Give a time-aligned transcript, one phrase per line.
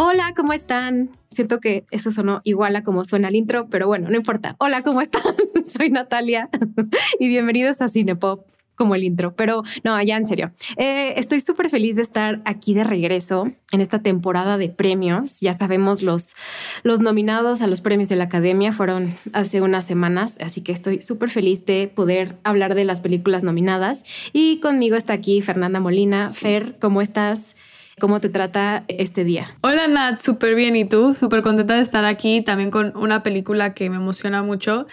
[0.00, 1.10] Hola, ¿cómo están?
[1.28, 4.54] Siento que eso sonó igual a como suena el intro, pero bueno, no importa.
[4.58, 5.34] Hola, ¿cómo están?
[5.64, 6.48] Soy Natalia
[7.18, 10.52] y bienvenidos a Cinepop como el intro, pero no, ya en serio.
[10.76, 15.40] Eh, estoy súper feliz de estar aquí de regreso en esta temporada de premios.
[15.40, 16.36] Ya sabemos, los,
[16.84, 21.02] los nominados a los premios de la Academia fueron hace unas semanas, así que estoy
[21.02, 24.04] súper feliz de poder hablar de las películas nominadas.
[24.32, 26.32] Y conmigo está aquí Fernanda Molina.
[26.32, 27.56] Fer, ¿cómo estás?
[27.98, 29.46] ¿Cómo te trata este día?
[29.60, 30.76] Hola Nat, súper bien.
[30.76, 31.14] ¿Y tú?
[31.14, 34.86] Súper contenta de estar aquí también con una película que me emociona mucho,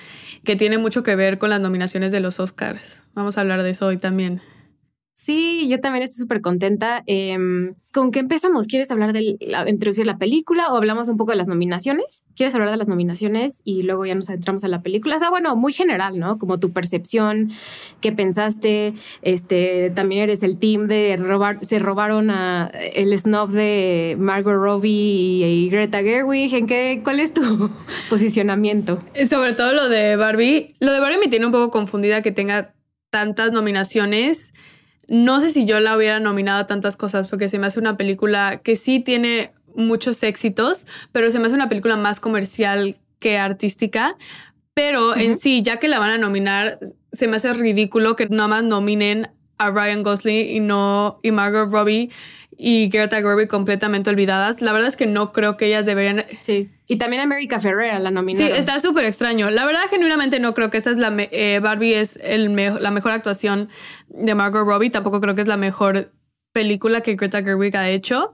[0.43, 3.01] que tiene mucho que ver con las nominaciones de los Oscars.
[3.13, 4.41] Vamos a hablar de eso hoy también.
[5.17, 7.01] Sí, yo también estoy súper contenta.
[7.07, 8.67] Em, ¿Con qué empezamos?
[8.67, 12.25] ¿Quieres hablar de introducir la película o hablamos un poco de las nominaciones?
[12.35, 15.15] ¿Quieres hablar de las nominaciones y luego ya nos entramos a la película?
[15.15, 16.37] O sea, bueno, muy general, ¿no?
[16.37, 17.49] Como tu percepción,
[18.01, 18.93] qué pensaste.
[19.21, 25.47] Este, también eres el team de robar, se robaron a el snob de Margot Robbie
[25.47, 26.53] y, Greta Gerwig.
[26.53, 27.69] ¿En qué, cuál es tu
[28.09, 29.01] posicionamiento?
[29.29, 30.75] Sobre todo lo de Barbie.
[30.81, 32.73] Lo de Barbie me tiene un poco confundida que tenga
[33.11, 34.51] tantas nominaciones
[35.07, 37.97] no sé si yo la hubiera nominado a tantas cosas porque se me hace una
[37.97, 43.37] película que sí tiene muchos éxitos, pero se me hace una película más comercial que
[43.37, 44.15] artística.
[44.73, 46.79] Pero en sí, ya que la van a nominar,
[47.13, 51.71] se me hace ridículo que nada más nominen a Ryan Gosling y no y Margot
[51.71, 52.09] Robbie
[52.57, 54.61] y Greta Gerwig completamente olvidadas.
[54.61, 56.25] La verdad es que no creo que ellas deberían.
[56.39, 56.69] Sí.
[56.87, 58.51] Y también América Ferrera la nominaron.
[58.51, 59.49] Sí, está súper extraño.
[59.49, 61.13] La verdad, genuinamente no creo que esta es la.
[61.17, 63.69] Eh, Barbie es el la mejor actuación
[64.07, 64.89] de Margot Robbie.
[64.89, 66.11] Tampoco creo que es la mejor
[66.53, 68.33] película que Greta Gerwig ha hecho.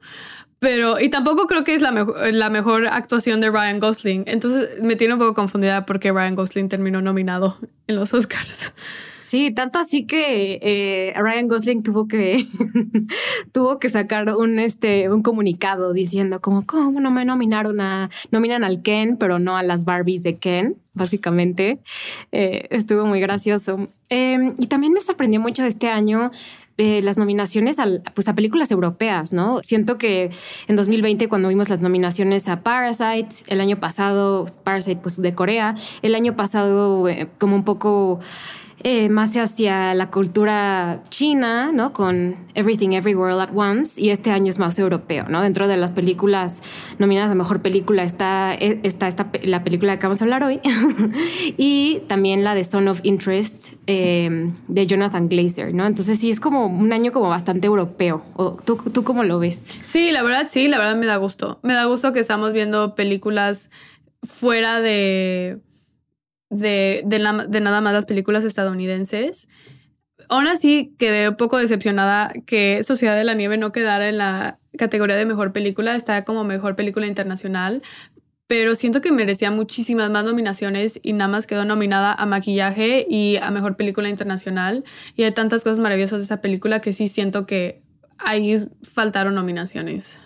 [0.60, 4.26] Pero, y tampoco creo que es la, mejor la mejor actuación de Ryan Gosling.
[4.28, 7.58] Entonces me tiene un poco confundida porque Ryan Gosling terminó nominado
[7.88, 8.74] en los Oscars.
[9.32, 12.46] Sí, tanto así que eh, Ryan Gosling tuvo que
[13.54, 18.66] tuvo que sacar un este un comunicado diciendo como cómo no me nominaron a nominan
[18.66, 21.80] al Ken, pero no a las Barbies de Ken, básicamente.
[22.34, 23.88] Eh, estuvo muy gracioso.
[24.10, 26.32] Em, y también me sorprendió mucho este año
[26.78, 29.62] eh, las nominaciones a, pues a películas europeas, ¿no?
[29.64, 30.30] Siento que
[30.68, 35.74] en 2020 cuando vimos las nominaciones a Parasite, el año pasado Parasite pues de Corea,
[36.02, 38.20] el año pasado como un poco
[38.84, 41.94] eh, más hacia la cultura china, ¿no?
[41.94, 45.42] Con Everything Everywhere All at Once, y este año es más europeo, ¿no?
[45.42, 46.62] Dentro de las películas
[47.00, 50.60] nominadas a Mejor Película está, eh, está esta, la película que vamos a hablar hoy,
[51.58, 55.86] y también la de Son of Interest eh, de Jonathan Glazer, ¿no?
[55.86, 58.24] Entonces sí, es como un año como bastante europeo.
[58.66, 59.64] ¿Tú, ¿Tú cómo lo ves?
[59.84, 61.60] Sí, la verdad sí, la verdad me da gusto.
[61.64, 63.70] Me da gusto que estamos viendo películas
[64.24, 65.60] fuera de
[66.52, 67.20] de, de,
[67.62, 69.48] nada más las películas estadounidenses.
[70.30, 74.60] Aún así, quedé un poco decepcionada que Sociedad de la Nieve no quedara en la
[74.78, 77.82] categoría de mejor película, está como mejor película internacional,
[78.48, 83.38] pero siento que merecía muchísimas más nominaciones y nada más quedó nominada a maquillaje y
[83.38, 84.84] a mejor película internacional.
[85.16, 87.82] Y hay tantas cosas maravillosas de esa película que sí siento que
[88.18, 90.20] ahí faltaron nominaciones.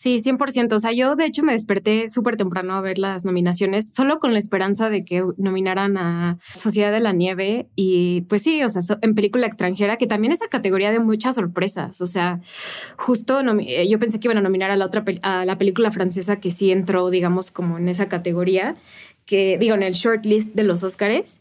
[0.00, 0.76] Sí, 100%.
[0.76, 4.32] O sea, yo de hecho me desperté súper temprano a ver las nominaciones, solo con
[4.32, 7.66] la esperanza de que nominaran a Sociedad de la Nieve.
[7.74, 11.34] Y pues sí, o sea, en película extranjera, que también es esa categoría de muchas
[11.34, 12.00] sorpresas.
[12.00, 12.40] O sea,
[12.96, 16.36] justo eh, yo pensé que iban a nominar a la otra, a la película francesa
[16.36, 18.76] que sí entró, digamos, como en esa categoría,
[19.26, 21.40] que digo, en el shortlist de los Óscares.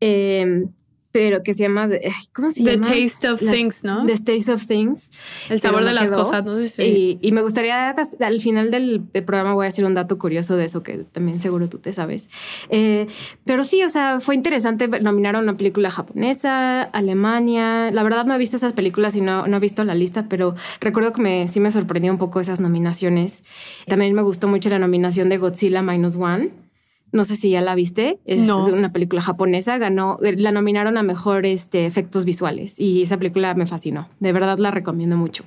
[0.00, 0.68] Eh,
[1.12, 1.88] pero que se llama,
[2.32, 2.86] ¿cómo se llama?
[2.86, 4.06] The Taste of Things, ¿no?
[4.06, 5.10] The Taste of Things.
[5.48, 7.18] El sabor de las cosas, no sé si.
[7.20, 10.82] Y, me gustaría, al final del, programa voy a decir un dato curioso de eso
[10.82, 12.30] que también seguro tú te sabes.
[12.68, 13.06] Eh,
[13.44, 17.90] pero sí, o sea, fue interesante nominar a una película japonesa, Alemania.
[17.90, 20.54] La verdad no he visto esas películas y no, no he visto la lista, pero
[20.80, 23.42] recuerdo que me, sí me sorprendió un poco esas nominaciones.
[23.86, 26.50] También me gustó mucho la nominación de Godzilla Minus One
[27.12, 28.18] no sé si ya la viste.
[28.24, 29.78] Es una película japonesa.
[29.78, 34.08] Ganó, la nominaron a mejor este, efectos visuales y esa película me fascinó.
[34.20, 35.44] De verdad la recomiendo mucho.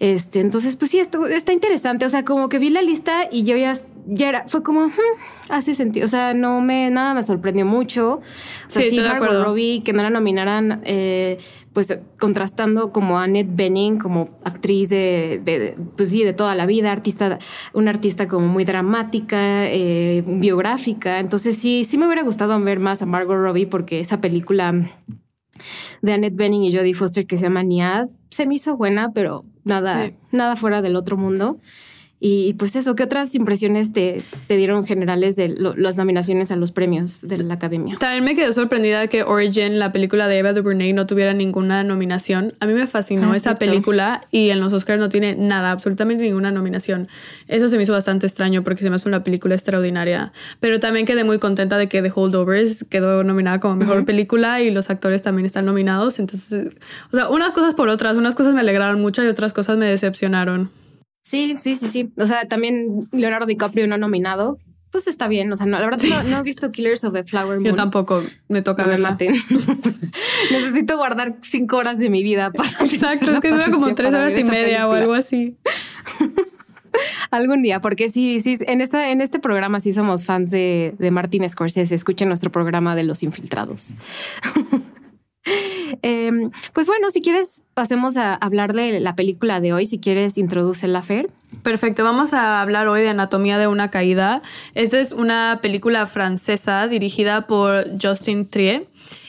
[0.00, 2.04] Este, entonces, pues sí, esto, está interesante.
[2.04, 3.74] O sea, como que vi la lista y yo ya
[4.06, 6.04] ya era, fue como, hmm, hace sentido.
[6.06, 8.14] O sea, no me, nada me sorprendió mucho.
[8.16, 8.22] O
[8.68, 9.44] sea, Sí, sí, Margot.
[9.44, 11.38] Robbie, que no la nominaran, eh,
[11.72, 16.66] pues contrastando como Annette Bening como actriz de, de- de, pues sí, de toda la
[16.66, 17.38] vida, artista,
[17.72, 21.18] una artista como muy dramática, eh, biográfica.
[21.18, 24.72] Entonces sí, sí me hubiera gustado ver más a Margot Robbie porque esa película
[26.02, 29.44] de Annette Bening y Jodie Foster que se llama Niad se me hizo buena, pero
[29.64, 30.14] nada, Sí.
[30.32, 31.58] nada fuera del otro mundo.
[32.26, 36.56] Y pues eso, ¿qué otras impresiones te, te dieron generales de lo- las nominaciones a
[36.56, 37.96] los premios de la academia?
[38.00, 42.54] También me quedé sorprendida que Origin, la película de Eva DuVernay, no tuviera ninguna nominación.
[42.60, 43.58] A mí me fascinó Ah, esa cierto.
[43.58, 47.08] película y en los Oscars no tiene nada, absolutamente ninguna nominación.
[47.46, 50.32] Eso se me hizo bastante extraño porque se me hace una película extraordinaria.
[50.60, 54.70] Pero también quedé muy contenta de que The Holdovers quedó nominada como mejor película y
[54.70, 56.18] los actores también están nominados.
[56.18, 56.72] Entonces,
[57.12, 59.84] o sea, unas cosas por otras, unas cosas me alegraron mucho y otras cosas me
[59.84, 60.70] decepcionaron.
[61.24, 62.12] Sí, sí, sí, sí.
[62.18, 64.58] O sea, también Leonardo DiCaprio no nominado.
[64.92, 65.50] Pues está bien.
[65.50, 67.64] O sea, no, la verdad no, no he visto Killers of the Flower Moon.
[67.64, 69.10] Yo tampoco me toca No verla.
[69.12, 69.34] maten.
[70.52, 72.68] Necesito guardar cinco horas de mi vida para.
[72.84, 75.56] Exacto, es que dura como tres horas y media o algo así.
[77.32, 81.10] Algún día, porque sí, sí, en, esta, en este programa sí somos fans de, de
[81.10, 81.92] Martin Scorsese.
[81.92, 83.94] Escuchen nuestro programa de Los Infiltrados.
[86.02, 89.86] Em, pues bueno, si quieres, pasemos a hablar de la película de hoy.
[89.86, 91.30] Si quieres, introduce la Fer.
[91.62, 94.42] Perfecto, vamos a hablar hoy de Anatomía de una caída.
[94.74, 98.86] Esta es una película francesa dirigida por Justin Trier.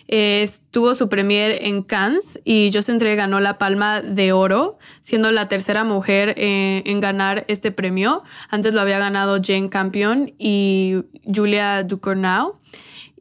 [0.07, 5.31] Eh, tuvo su premier en Cannes y Justin Trier ganó la Palma de Oro, siendo
[5.31, 8.23] la tercera mujer eh, en ganar este premio.
[8.49, 12.59] Antes lo había ganado Jane Campion y Julia Ducournau.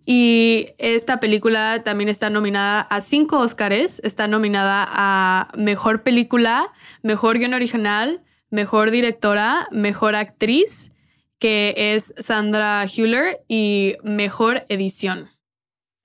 [0.06, 4.00] Y esta película también está nominada a cinco Óscares.
[4.04, 6.72] Está nominada a Mejor Película,
[7.02, 10.90] Mejor Guión Original, Mejor Directora, Mejor Actriz,
[11.38, 15.33] que es Sandra Hüller, y Mejor Edición.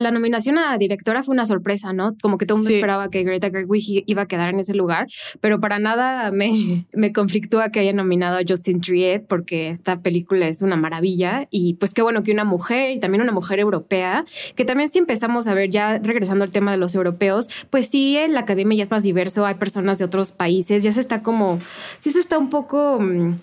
[0.01, 2.15] La nominación a directora fue una sorpresa, ¿no?
[2.21, 2.75] Como que todo el mundo Sí.
[2.75, 5.07] esperaba que Greta Gerwig iba a quedar en ese lugar,
[5.41, 10.47] pero para nada me, me conflictúa que haya nominado a Justin Triet porque esta película
[10.47, 14.23] es una maravilla y pues qué bueno que una mujer y también una mujer europea,
[14.55, 18.15] que también si empezamos a ver ya regresando al tema de los europeos, pues sí,
[18.15, 21.21] en la academia ya es más diverso, hay personas de otros países, ya se está
[21.23, 21.59] como,
[21.99, 23.01] sí se está un poco...
[23.01, 23.33] mm,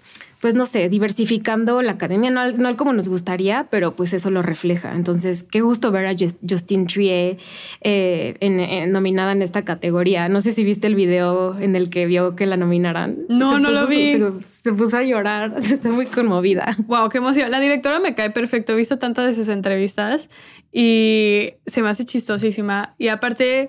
[0.47, 4.31] pues no sé, diversificando la academia, no, al- no como nos gustaría, pero pues eso
[4.31, 4.95] lo refleja.
[4.95, 7.37] Entonces, qué gusto ver a Jus- Justin Trier
[7.81, 10.29] eh, en- en- nominada en esta categoría.
[10.29, 13.19] No sé si viste el video en el que vio que la nominaran.
[13.29, 14.13] No, Se no lo vi.
[14.13, 16.77] Se, se puso a llorar, está muy conmovida.
[16.87, 17.51] Wow, qué emoción.
[17.51, 18.73] La directora me cae perfecto.
[18.75, 20.29] He visto tantas de sus entrevistas
[20.73, 22.95] y se me hace chistosísima.
[22.99, 23.69] Y aparte,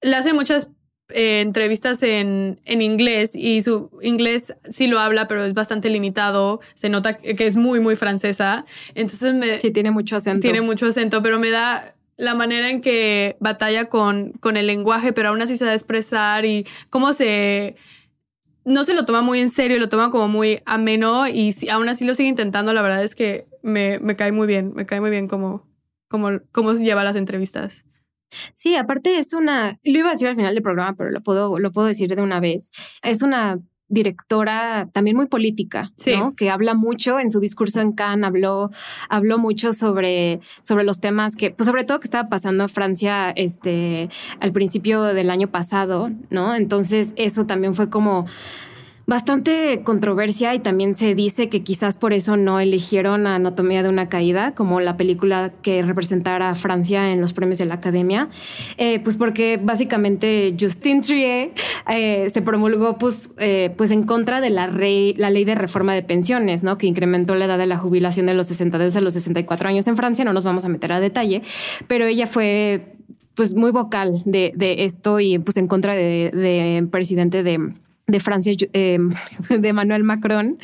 [0.00, 0.70] le hace muchas
[1.10, 6.60] eh, entrevistas en, en inglés y su inglés sí lo habla, pero es bastante limitado.
[6.74, 8.64] Se nota que es muy, muy francesa.
[8.94, 10.40] Entonces me Sí, tiene mucho acento.
[10.40, 15.12] tiene mucho acento, pero me da la manera en que batalla con, con el lenguaje,
[15.12, 17.76] pero aún así se da expresar y cómo se...
[18.64, 21.88] No se lo toma muy en serio, lo toma como muy ameno y si- aún
[21.90, 22.72] así lo sigue intentando.
[22.72, 25.66] La verdad es que me, me cae muy bien, me cae muy bien cómo,
[26.08, 27.83] cómo, cómo lleva las entrevistas.
[28.54, 31.58] Sí, aparte es una, lo iba a decir al final del programa, pero lo puedo,
[31.58, 32.70] lo puedo decir de una vez.
[33.02, 33.58] Es una
[33.88, 36.16] directora también muy política, Sí.
[36.16, 36.34] ¿no?
[36.34, 38.70] Que habla mucho en su discurso en Cannes, habló,
[39.08, 43.30] habló mucho sobre, sobre los temas que, pues sobre todo que estaba pasando en Francia
[43.30, 44.08] este,
[44.40, 46.54] al principio del año pasado, ¿no?
[46.54, 48.26] Entonces eso también fue como
[49.06, 54.08] bastante controversia y también se dice que quizás por eso no eligieron Anatomía de una
[54.08, 58.28] caída como la película que representara a Francia en los premios de la Academia,
[58.78, 61.52] Eh, pues porque básicamente Justin Trier
[61.90, 65.94] eh, se promulgó pues, eh, pues en contra de la, rey, la ley de reforma
[65.94, 66.78] de pensiones, ¿no?
[66.78, 69.96] que incrementó la edad de la jubilación de los 62 a los 64 años en
[69.96, 71.42] Francia, no nos vamos a meter a detalle,
[71.88, 72.94] pero ella fue
[73.34, 77.74] pues muy vocal de, de esto y pues en contra de, de presidente de
[78.06, 78.98] de Francia, eh,
[79.48, 80.58] de Manuel Macron.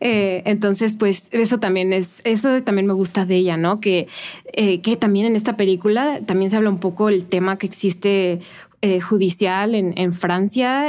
[0.00, 3.80] Eh, entonces, pues eso también es, eso también me gusta de ella, ¿no?
[3.80, 4.08] Que,
[4.52, 8.40] eh, que también en esta película también se habla un poco el tema que existe
[9.00, 10.86] judicial en, en Francia.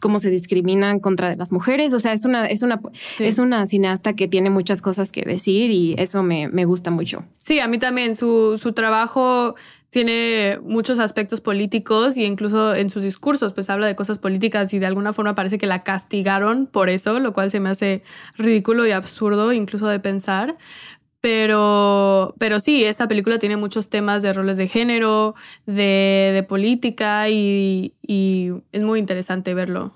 [0.00, 1.92] Cómo se discriminan contra de las mujeres.
[1.92, 3.24] O sea, es una, es una, Sí.
[3.24, 7.24] es una cineasta que tiene muchas cosas que decir y eso me, me gusta mucho.
[7.38, 8.16] Sí, a mí también.
[8.16, 9.54] Su, su trabajo
[9.92, 14.78] tiene muchos aspectos políticos y incluso en sus discursos pues habla de cosas políticas y
[14.78, 18.02] de alguna forma parece que la castigaron por eso, lo cual se me hace
[18.38, 20.56] ridículo y absurdo incluso de pensar.
[21.20, 25.34] Pero, pero sí, esta película tiene muchos temas de roles de género,
[25.66, 29.92] de, de política y, y es muy interesante verlo.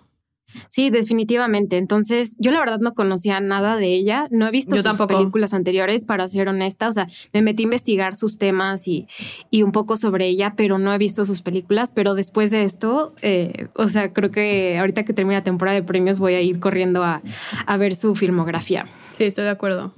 [0.69, 1.77] Sí, definitivamente.
[1.77, 4.29] Entonces, yo la verdad no conocía nada de ella.
[4.31, 6.89] No he visto sus películas anteriores, para ser honesta.
[6.89, 9.07] O sea, me metí a investigar sus temas y,
[9.51, 11.93] y un poco sobre ella, pero no he visto sus películas.
[11.95, 15.83] Pero después de esto, eh, o sea, creo que ahorita que termine la temporada de
[15.83, 17.23] premios voy a ir corriendo a,
[17.67, 18.87] a ver su filmografía.
[19.17, 19.93] Sí, estoy de acuerdo.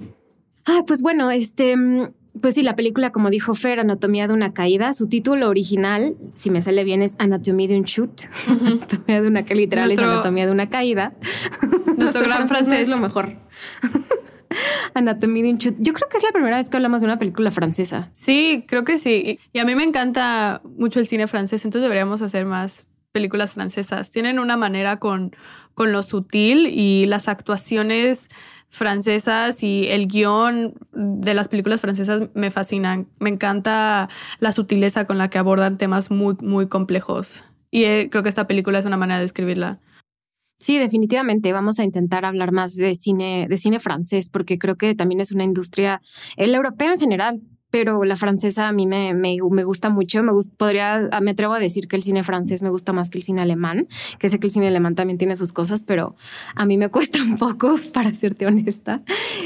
[0.65, 1.75] Ah, pues bueno, este,
[2.41, 6.49] pues sí, la película, como dijo Fer, Anatomía de una caída, su título original, si
[6.49, 8.21] me sale bien, es Anatomía de un shoot.
[8.47, 11.13] Anatomía de una que literal es Anatomía de una caída.
[11.97, 12.81] Nuestro, gran francés.
[12.81, 13.37] es lo mejor.
[14.93, 15.75] Anatomía de un shoot.
[15.79, 18.09] Yo creo que es la primera vez que hablamos de una película francesa.
[18.13, 19.39] Sí, creo que sí.
[19.53, 24.11] Y a mí me encanta mucho el cine francés, entonces deberíamos hacer más películas francesas.
[24.11, 25.35] Tienen una manera con,
[25.73, 28.29] con lo sutil y las actuaciones
[28.69, 33.07] francesas y el guion de las películas francesas me fascinan.
[33.19, 34.09] Me encanta
[34.39, 37.43] la sutileza con la que abordan temas muy, muy complejos.
[37.71, 39.79] Y eh, creo que esta película es una manera de escribirla.
[40.59, 41.53] Sí, definitivamente.
[41.53, 45.31] Vamos a intentar hablar más de cine, de cine francés, porque creo que también es
[45.31, 46.01] una industria,
[46.35, 50.23] el europeo en general, pero la francesa a mí me, me, me gusta mucho.
[50.23, 53.23] Me podría, me atrevo a decir que el cine francés me gusta más que el
[53.23, 56.15] cine alemán, que sé que el cine alemán también tiene sus cosas, pero
[56.55, 59.01] a mí me cuesta un poco, para serte honesta.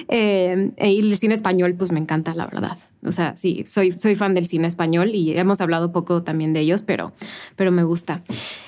[0.07, 2.77] Eh, y el cine español, pues me encanta, la verdad.
[3.05, 6.61] O sea, sí, soy, soy fan del cine español y hemos hablado poco también de
[6.61, 7.11] ellos, pero,
[7.55, 8.21] pero me gusta.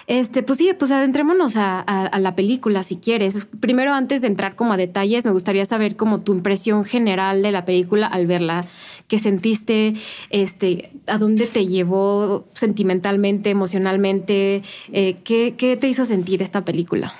[0.08, 3.48] Este, pues sí, pues adentrémonos a, la película si quieres.
[3.60, 7.51] Primero, antes de entrar como a detalles, me gustaría saber como tu impresión general de
[7.51, 8.65] la película al verla.
[9.08, 9.94] ¿Qué sentiste?
[10.30, 14.63] Este, ¿A dónde te llevó sentimentalmente, emocionalmente?
[14.92, 17.13] Eh, ¿qué, ¿Qué te hizo sentir esta película?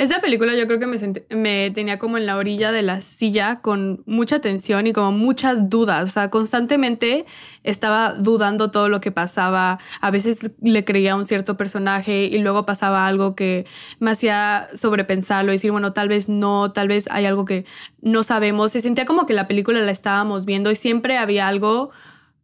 [0.00, 0.96] Esa película yo creo que me,
[1.28, 5.68] me tenía como en la orilla de la silla con mucha tensión y como muchas
[5.68, 6.08] dudas.
[6.08, 7.26] O sea, constantemente
[7.64, 9.78] estaba dudando todo lo que pasaba.
[10.00, 13.66] A veces le creía a un cierto personaje y luego pasaba algo que
[13.98, 17.66] me hacía sobrepensarlo y decir, bueno, tal vez no, tal vez hay algo que
[18.00, 18.72] no sabemos.
[18.72, 21.90] Se sentía como que la película la estábamos viendo y siempre había algo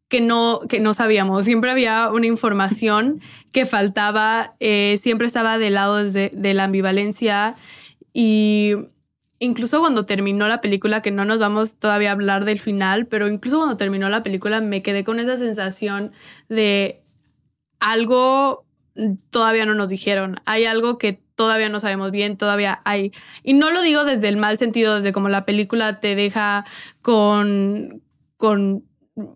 [0.08, 1.44] que no, que no sabíamos.
[1.44, 3.20] Siempre había una información
[3.52, 7.56] que faltaba, eh, siempre estaba del lado de, de, la ambivalencia
[8.12, 8.74] y
[9.38, 13.28] incluso cuando terminó la película, que no nos vamos todavía a hablar del final, pero
[13.28, 16.12] incluso cuando terminó la película me quedé con esa sensación
[16.48, 17.02] de
[17.80, 18.66] algo
[19.30, 23.70] todavía no nos dijeron, hay algo que todavía no sabemos bien, todavía hay, y no
[23.70, 26.64] lo digo desde el mal sentido, desde como la película te deja
[27.02, 28.02] con,
[28.36, 28.84] con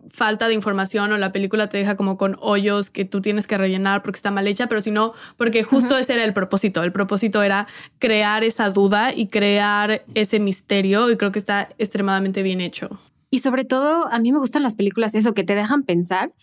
[0.09, 3.57] falta de información o la película te deja como con hoyos que tú tienes que
[3.57, 6.83] rellenar porque está mal hecha, pero sino porque justo ese era el propósito.
[6.83, 7.67] El propósito era
[7.99, 12.99] crear esa duda y crear ese misterio y creo que está extremadamente bien hecho.
[13.29, 16.33] Y sobre todo, a mí me gustan las películas eso, que te dejan pensar,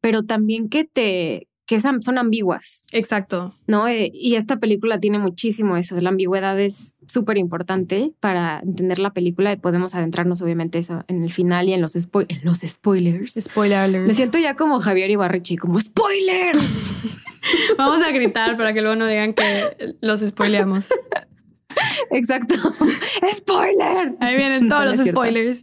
[0.00, 2.86] pero también que te, que son ambiguas.
[2.92, 3.54] Exacto.
[3.66, 3.86] ¿No?
[3.88, 6.00] Eh, y esta película tiene muchísimo eso.
[6.00, 11.22] La ambigüedad es súper importante para entender la película y podemos adentrarnos, obviamente, eso en
[11.22, 13.34] el final y en los, en los spoilers.
[13.38, 16.56] Spoiler Me siento ya como Javier Ibarrechi, como spoiler.
[17.76, 20.88] Vamos a gritar para que luego no digan que los spoileamos.
[22.10, 22.54] Exacto.
[23.34, 24.14] Spoiler.
[24.20, 25.62] Ahí vienen todos los spoilers.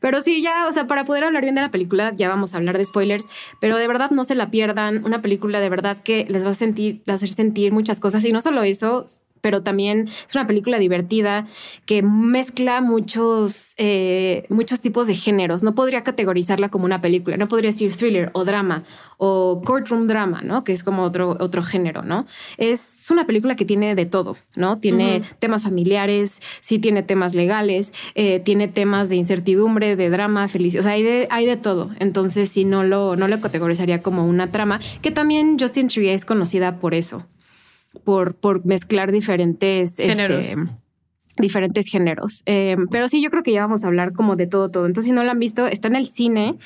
[0.00, 2.58] Pero sí, ya, o sea, para poder hablar bien de la película, ya vamos a
[2.58, 3.28] hablar de spoilers,
[3.60, 5.04] pero de verdad no se la pierdan.
[5.04, 8.24] Una película de verdad que les va a sentir, hacer sentir muchas cosas.
[8.24, 9.06] Y no solo eso,
[9.46, 11.46] pero también es una película divertida
[11.84, 15.62] que mezcla muchos, eh, muchos tipos de géneros.
[15.62, 18.82] No podría categorizarla como una película, no podría decir thriller o drama
[19.18, 20.64] o courtroom drama, ¿no?
[20.64, 22.26] Que es como otro, otro género, ¿no?
[22.56, 24.80] Es una película que tiene de todo, ¿no?
[24.80, 30.80] Tiene temas familiares, sí tiene temas legales, eh, tiene temas de incertidumbre, de drama, felicidad,
[30.80, 31.92] o sea, hay de, hay de todo.
[32.00, 36.24] Entonces, sí, no lo, no lo categorizaría como una trama, que también Justin Trier es
[36.24, 37.24] conocida por eso,
[38.04, 40.46] por, por mezclar diferentes este, géneros.
[41.38, 42.42] diferentes géneros.
[42.46, 44.86] Eh, pero sí, yo creo que ya vamos a hablar como de todo, todo.
[44.86, 46.56] Entonces, si no la han visto, está en el cine,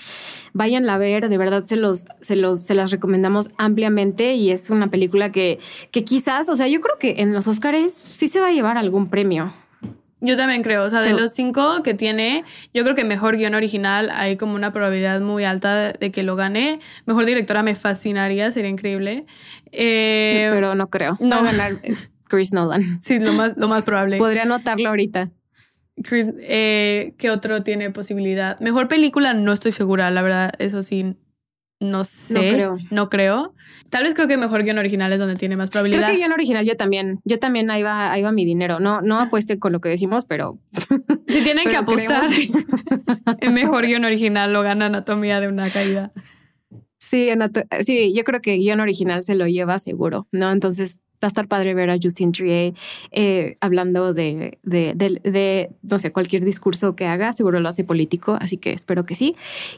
[0.52, 4.70] váyanla a ver, de verdad se los, se los, se las recomendamos ampliamente y es
[4.70, 5.58] una película que,
[5.90, 8.78] que quizás, o sea, yo creo que en los Oscars sí se va a llevar
[8.78, 9.52] algún premio.
[10.20, 13.54] Yo también creo, o sea, de los cinco que tiene, yo creo que mejor guion
[13.54, 16.80] original hay como una probabilidad muy alta de que lo gane.
[17.06, 19.24] Mejor directora me fascinaría, sería increíble.
[19.72, 21.16] Eh, Pero no creo.
[21.20, 21.72] No va a ganar
[22.24, 23.00] Chris Nolan.
[23.02, 24.18] Sí, lo más, lo más probable.
[24.18, 25.30] Podría anotarlo ahorita.
[26.02, 28.58] Chris, eh, ¿Qué otro tiene posibilidad?
[28.60, 31.16] Mejor película, no estoy segura, la verdad, eso sí,
[31.80, 32.34] no sé.
[32.34, 32.76] No creo.
[32.90, 33.54] No creo.
[33.88, 36.02] Tal vez creo que mejor guion original es donde tiene más probabilidad.
[36.02, 37.20] Creo que guion original yo también.
[37.24, 38.80] Yo también ahí va, ahí va mi dinero.
[38.80, 40.58] No, no apueste con lo que decimos, pero.
[41.26, 42.24] Si tienen que apostar,
[43.40, 46.10] el mejor guion original lo gana Anatomía de una caída.
[46.98, 47.28] Sí,
[47.84, 50.50] sí, yo creo que guion original se lo lleva seguro, ¿no?
[50.50, 52.74] Entonces, va a estar padre ver a Justin Trier
[53.10, 58.38] eh, hablando de, de, de, no sé, cualquier discurso que haga, seguro lo hace político,
[58.40, 59.36] así que espero que sí.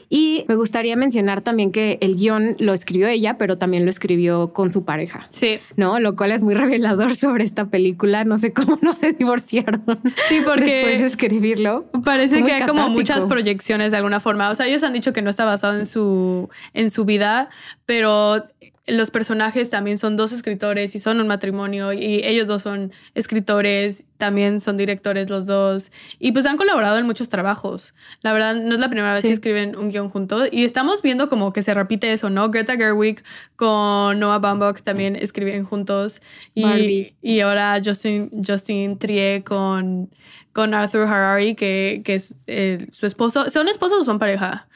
[0.09, 4.53] Y me gustaría mencionar también que el guion lo escribió ella, pero también lo escribió
[4.53, 5.27] con su pareja.
[5.29, 5.59] Sí.
[5.75, 5.99] ¿No?
[5.99, 8.23] Lo cual es muy revelador sobre esta película.
[8.23, 9.83] No sé cómo no se divorciaron.
[10.29, 11.85] Sí, porque después de escribirlo.
[12.03, 14.49] Parece que hay como muchas proyecciones de alguna forma.
[14.49, 17.49] O sea, ellos han dicho que no está basado en su, en su vida,
[17.85, 18.45] pero
[18.85, 24.03] los personajes también son dos escritores y son un matrimonio y ellos dos son escritores,
[24.17, 27.93] también son directores los dos y pues han colaborado en muchos trabajos.
[28.21, 31.29] La verdad no es la primera vez que escriben un guion juntos y estamos viendo
[31.29, 32.51] como que se repite eso, ¿no?
[32.51, 33.23] Greta Gerwig
[33.55, 36.21] con Noah Baumbach también escriben juntos
[36.53, 40.09] y, y ahora Justin, Justin Trier con,
[40.51, 43.49] con Arthur Harari que, que es eh, su esposo.
[43.49, 44.67] ¿Son esposos o son pareja?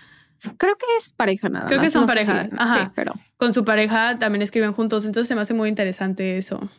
[0.57, 2.47] Creo que es pareja nada Creo que son pareja.
[2.57, 2.85] Ajá.
[2.85, 3.13] Sí, pero.
[3.37, 5.05] Con su pareja también escriben juntos.
[5.05, 6.69] Entonces se me hace muy interesante eso.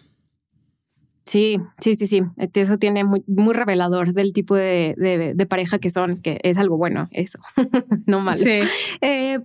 [1.28, 2.22] Sí, sí, sí, sí.
[2.54, 4.94] Eso tiene muy, muy revelador del tipo de,
[5.36, 7.38] de, pareja que son, que es algo bueno, eso,
[8.06, 8.38] no malo.
[8.38, 8.60] Sí.
[9.02, 9.38] Eh,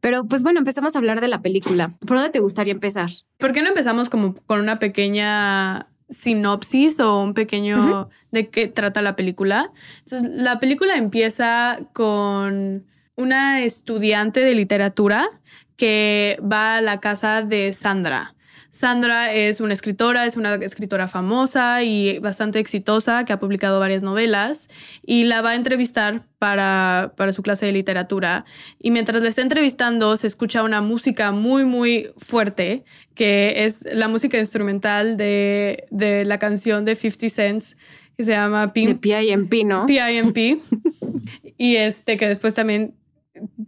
[0.00, 1.94] pero pues bueno, empezamos a hablar de la película.
[2.06, 3.10] ¿Por dónde te gustaría empezar?
[3.36, 9.02] ¿Por qué no empezamos como con una pequeña sinopsis o un pequeño de qué trata
[9.02, 9.72] la película?
[10.04, 15.28] Entonces, la película empieza con una estudiante de literatura
[15.76, 18.36] que va a la casa de Sandra.
[18.76, 24.02] Sandra es una escritora, es una escritora famosa y bastante exitosa que ha publicado varias
[24.02, 24.68] novelas
[25.02, 28.44] y la va a entrevistar para, su clase de literatura.
[28.78, 34.08] Y mientras la está entrevistando se escucha una música muy, muy fuerte, que es la
[34.08, 35.86] música instrumental de,
[36.26, 37.76] la canción de 50 Cents
[38.14, 38.88] que se llama P.
[38.88, 39.86] De P.I.M.P., ¿no?
[39.86, 40.58] P.I.M.P.
[41.56, 42.94] y este que después también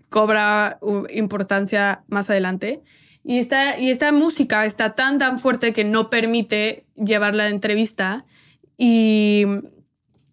[0.09, 0.79] cobra
[1.13, 2.83] importancia más adelante.
[3.25, 8.25] Y esta, y esta música está tan, tan fuerte que no permite llevar la entrevista
[8.77, 9.45] y,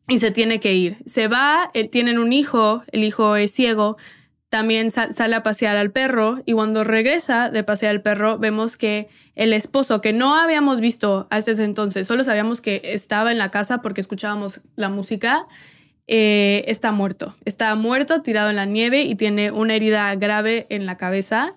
[0.07, 0.97] y se tiene que ir.
[1.05, 3.97] Se va, eh, tienen un hijo, el hijo es ciego,
[4.49, 9.09] también sale a pasear al perro y cuando regresa de pasear al perro vemos que
[9.35, 13.51] el esposo que no habíamos visto hasta ese entonces, solo sabíamos que estaba en la
[13.51, 15.45] casa porque escuchábamos la música,
[16.07, 17.35] eh, está muerto.
[17.45, 21.55] Está muerto, tirado en la nieve y tiene una herida grave en la cabeza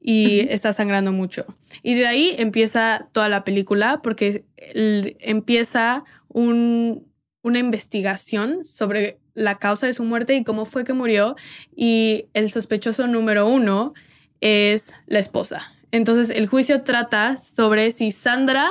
[0.00, 1.46] y está sangrando mucho.
[1.82, 9.92] Y de ahí empieza toda la película porque empieza una investigación sobre la causa de
[9.92, 11.36] su muerte y cómo fue que murió.
[11.74, 13.94] Y el sospechoso número uno
[14.40, 15.62] es la esposa.
[15.90, 18.68] Entonces el juicio trata sobre si Sandra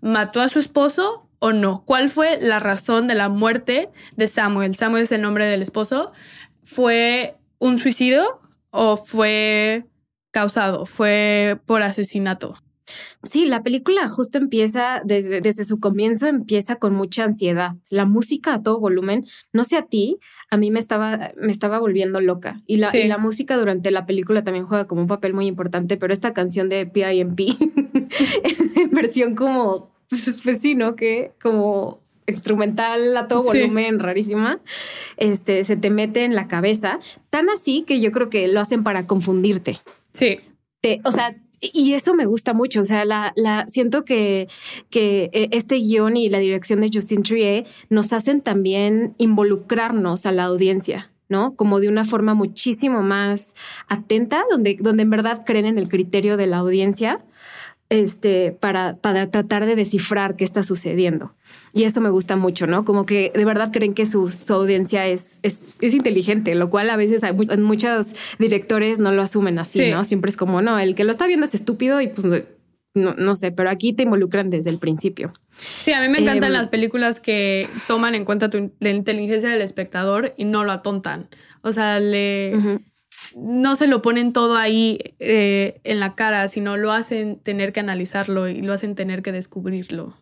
[0.00, 1.82] mató a su esposo o no?
[1.84, 4.76] ¿Cuál fue la razón de la muerte de Samuel?
[4.76, 6.12] Samuel es el nombre del esposo.
[6.62, 8.38] ¿Fue un suicidio
[8.70, 9.86] o fue
[10.30, 10.86] causado?
[10.86, 12.56] ¿Fue por asesinato?
[13.22, 17.72] Sí, la película justo empieza desde, desde su comienzo, empieza con mucha ansiedad.
[17.88, 20.18] La música a todo volumen, no sé a ti,
[20.50, 22.62] a mí me estaba, me estaba volviendo loca.
[22.66, 25.96] Y la, y la música durante la película también juega como un papel muy importante,
[25.96, 27.40] pero esta canción de PIMP,
[28.76, 29.90] en versión como
[30.42, 30.96] pues sí, ¿no?
[30.96, 34.60] Que como instrumental a todo volumen, rarísima,
[35.16, 38.84] este, se te mete en la cabeza, tan así que yo creo que lo hacen
[38.84, 39.80] para confundirte.
[40.12, 40.40] Sí.
[41.04, 42.80] o sea, y eso me gusta mucho.
[42.80, 44.48] O sea, la, la siento que,
[44.88, 50.32] que eh, este guion y la dirección de Justin Trier nos hacen también involucrarnos a
[50.32, 51.10] la audiencia.
[51.28, 51.54] ¿no?
[51.54, 53.54] Como de una forma muchísimo más
[53.86, 57.24] atenta, donde, donde en verdad creen en el criterio de la audiencia
[57.90, 61.34] este, para, para tratar de descifrar qué está sucediendo.
[61.72, 62.84] Y esto me gusta mucho, ¿no?
[62.84, 67.24] Como que de verdad creen que su, audiencia es, es, inteligente, lo cual a veces
[67.24, 70.04] hay, muchos directores no lo asumen así, ¿no?
[70.04, 72.26] Siempre es como, no, el que lo está viendo es estúpido y pues
[72.94, 75.32] no, no sé, pero aquí te involucran desde el principio.
[75.56, 79.62] Sí, a mí me encantan em, las películas que toman en cuenta la inteligencia del
[79.62, 81.28] espectador y no lo atontan.
[81.62, 82.80] O sea, le
[83.36, 87.80] no se lo ponen todo ahí eh, en la cara, sino lo hacen tener que
[87.80, 90.16] analizarlo y lo hacen tener que descubrirlo.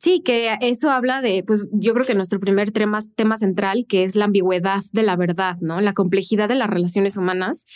[0.00, 4.04] Sí, que eso habla de, pues yo creo que nuestro primer tema, tema central, que
[4.04, 5.80] es la ambigüedad de la verdad, ¿no?
[5.80, 7.66] La complejidad de las relaciones humanas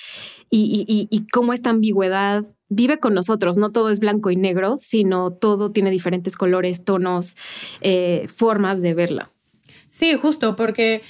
[0.49, 3.59] y, y, y cómo esta ambigüedad vive con nosotros.
[3.59, 7.37] No todo es blanco y negro, sino todo tiene diferentes colores, tonos,
[7.81, 9.31] eh, formas de verla.
[9.89, 11.03] Sí, justo, porque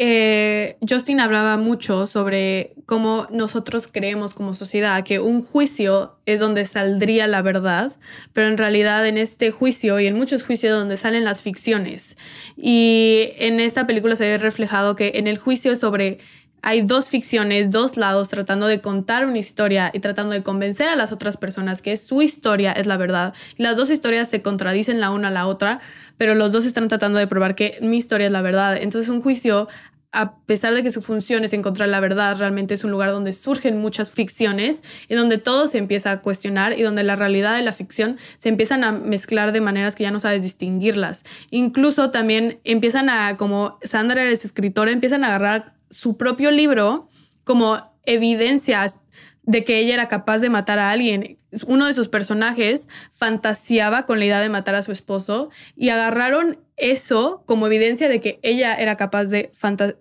[0.00, 6.66] eh, Justin hablaba mucho sobre cómo nosotros creemos como sociedad que un juicio es donde
[6.66, 7.96] saldría la verdad,
[8.32, 12.16] pero en realidad en este juicio y en muchos juicios donde salen las ficciones.
[12.56, 16.18] Y en esta película se ve reflejado que en el juicio sobre
[16.62, 20.96] hay dos ficciones, dos lados tratando de contar una historia y tratando de convencer a
[20.96, 23.34] las otras personas que su historia es la verdad.
[23.56, 25.80] las dos historias se contradicen la una a la otra,
[26.16, 28.76] pero los dos están tratando de probar que mi historia es la verdad.
[28.76, 29.68] Entonces un juicio
[30.10, 33.32] a pesar de que su función es encontrar la verdad, realmente es un lugar donde
[33.32, 37.62] surgen muchas ficciones y donde todo se empieza a cuestionar y donde la realidad y
[37.62, 41.24] la ficción se empiezan a mezclar de maneras que ya no sabes distinguirlas.
[41.50, 47.08] Incluso también empiezan a, como Sandra es escritora, empiezan a agarrar su propio libro
[47.44, 49.00] como evidencias
[49.42, 51.38] de que ella era capaz de matar a alguien.
[51.66, 56.58] Uno de sus personajes fantaseaba con la idea de matar a su esposo y agarraron
[56.76, 59.50] eso como evidencia de que ella era capaz de,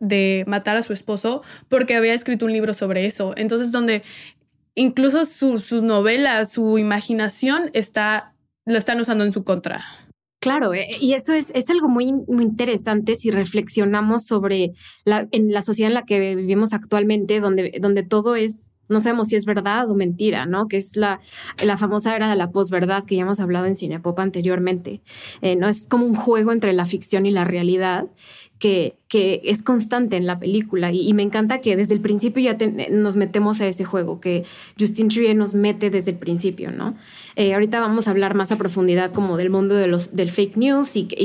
[0.01, 3.33] de matar a su esposo porque había escrito un libro sobre eso.
[3.37, 4.03] Entonces, donde
[4.75, 9.85] incluso sus su novela, su imaginación está, lo están usando en su contra.
[10.39, 14.71] Claro, eh, y eso es, es algo muy, muy, interesante si reflexionamos sobre
[15.03, 19.27] la, en la sociedad en la que vivimos actualmente, donde, donde todo es no sabemos
[19.29, 20.67] si es verdad o mentira, ¿no?
[20.67, 21.19] Que es la,
[21.63, 25.01] la famosa era de la posverdad que ya hemos hablado en Cinepop anteriormente.
[25.41, 28.05] Eh, no es como un juego entre la ficción y la realidad
[28.59, 32.57] que, es constante en la película y, me encanta que desde el principio ya
[32.91, 34.43] nos metemos a ese juego, que
[34.79, 36.95] Justin Trier nos mete desde el principio, ¿no?
[37.35, 40.57] Eh, ahorita vamos a hablar más a profundidad como del mundo de los, del fake
[40.57, 41.17] news y, qué,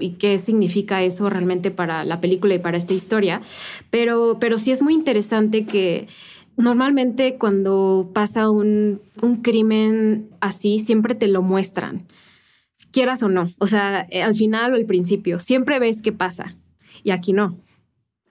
[0.00, 3.40] y qué significa eso realmente para la película y para esta historia,
[3.90, 6.08] pero, pero sí es muy interesante que
[6.56, 9.02] Normalmente cuando pasa un,
[9.42, 12.06] crimen así, siempre te lo muestran,
[12.92, 13.52] quieras o no.
[13.58, 16.56] O sea, eh, al final o al principio, siempre ves qué pasa.
[17.06, 17.56] Y aquí no.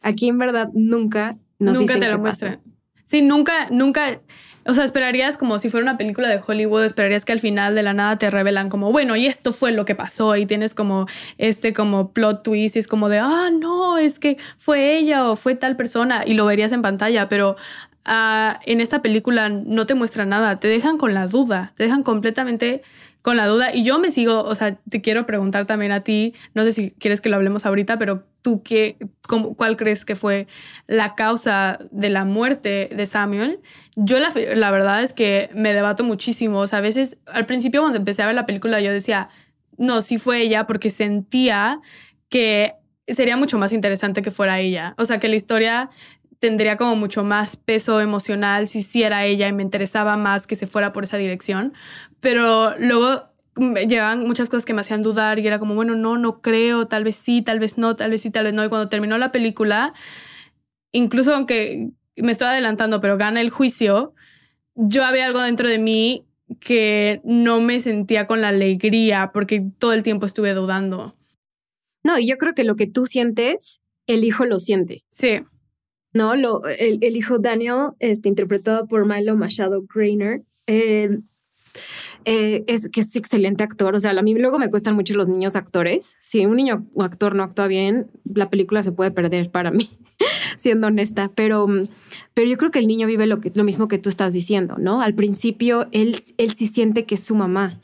[0.01, 2.59] Aquí en verdad nunca nos Nunca te lo muestran.
[3.05, 4.19] Sí, nunca, nunca.
[4.65, 7.83] O sea, esperarías como si fuera una película de Hollywood, esperarías que al final de
[7.83, 11.05] la nada te revelan como, bueno, y esto fue lo que pasó y tienes como
[11.37, 15.37] este como plot twist y es como de, ah, no, es que fue ella o
[15.37, 17.55] fue tal persona y lo verías en pantalla, pero
[18.07, 22.03] Ah, en esta película no te muestra nada, te dejan con la duda, te dejan
[22.03, 22.83] completamente
[23.25, 23.73] con la duda.
[23.73, 26.91] Y yo me sigo, o sea, te quiero preguntar también a ti, no sé si
[26.91, 30.45] quieres que lo hablemos ahorita, pero tú, qué, cómo, ¿cuál crees que fue
[30.85, 33.61] la causa de la muerte de Samuel?
[33.95, 36.59] Yo la, la verdad es que me debato muchísimo.
[36.59, 39.29] O sea, a veces, al principio cuando empecé a ver la película, yo decía,
[39.75, 41.79] no, sí fue ella, porque sentía
[42.29, 42.75] que
[43.07, 44.93] sería mucho más interesante que fuera ella.
[44.99, 45.89] O sea, que la historia
[46.39, 50.67] tendría como mucho más peso emocional si hiciera ella y me interesaba más que se
[50.67, 51.73] fuera por esa dirección.
[52.25, 53.21] Pero luego
[53.55, 57.03] llegaban muchas cosas que me hacían dudar y era como, bueno, no, no creo, tal
[57.03, 58.65] vez sí, tal vez no, tal vez sí, tal vez no.
[58.65, 59.93] Y cuando terminó la película,
[60.91, 64.15] incluso aunque me estoy adelantando, pero gana el juicio,
[64.73, 66.25] yo había algo dentro de mí
[66.59, 71.15] que no me sentía con la alegría porque todo el tiempo estuve dudando.
[72.03, 75.03] No, y yo creo que lo que tú sientes, el hijo lo siente.
[75.11, 75.41] Sí.
[76.11, 76.35] ¿no?
[76.35, 81.19] Lo, el, hijo Daniel, este, interpretado por Milo Machado Grainer, eh,
[82.25, 83.95] eh, es que es excelente actor.
[83.95, 86.17] O sea, a mí luego me cuestan mucho los niños actores.
[86.21, 89.89] Si un niño o actor no actúa bien, la película se puede perder para mí,
[90.57, 91.31] siendo honesta.
[91.35, 91.67] Pero,
[92.33, 95.01] pero yo creo que el niño vive lo, que, mismo que tú estás diciendo, ¿no?
[95.01, 97.79] Al principio, él, él sí siente que es su mamá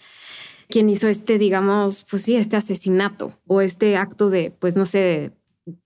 [0.71, 5.33] quien hizo este, digamos, pues sí, este asesinato o este acto de, pues no sé,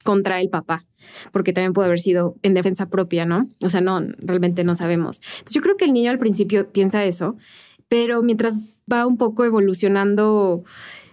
[0.04, 0.86] contra el papá,
[1.32, 3.50] porque también puede haber sido en defensa propia, ¿no?
[3.62, 5.22] O sea, no, realmente no sabemos.
[5.50, 7.36] Yo creo que el niño al principio piensa eso,
[7.96, 10.66] pero mientras va un poco evolucionando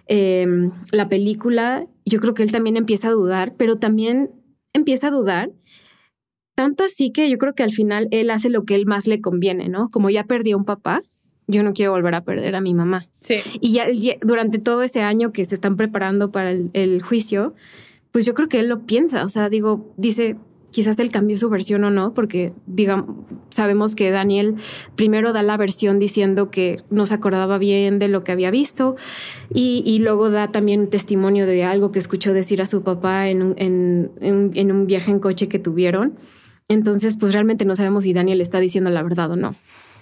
[0.05, 4.31] em, la película, yo creo que él también empieza a dudar, pero también
[4.73, 5.49] empieza a dudar.
[6.57, 9.21] Tanto así que yo creo que al final él hace lo que él más le
[9.21, 9.87] conviene, ¿no?
[9.91, 11.01] Como ya perdió un papá,
[11.47, 13.07] yo no quiero volver a perder a mi mamá.
[13.21, 13.35] Sí.
[13.61, 13.85] Y ya,
[14.19, 17.53] durante todo ese año que se están preparando para el juicio,
[18.11, 20.35] pues yo creo que él lo piensa, o sea, digo, dice,
[20.73, 23.15] quizás él cambió su versión o no, porque digamos,
[23.49, 24.55] sabemos que Daniel
[24.95, 28.97] primero da la versión diciendo que no se acordaba bien de lo que había visto
[29.53, 34.87] y, luego da también testimonio de algo que escuchó decir a su papá en un,
[34.87, 36.15] viaje en coche que tuvieron.
[36.67, 39.55] Entonces, pues realmente no sabemos si Daniel está diciendo la verdad o no.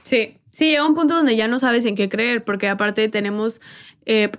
[0.04, 3.60] Sí, sí, llega un punto donde ya no sabes en qué creer, porque aparte tenemos...
[4.06, 4.32] Eh,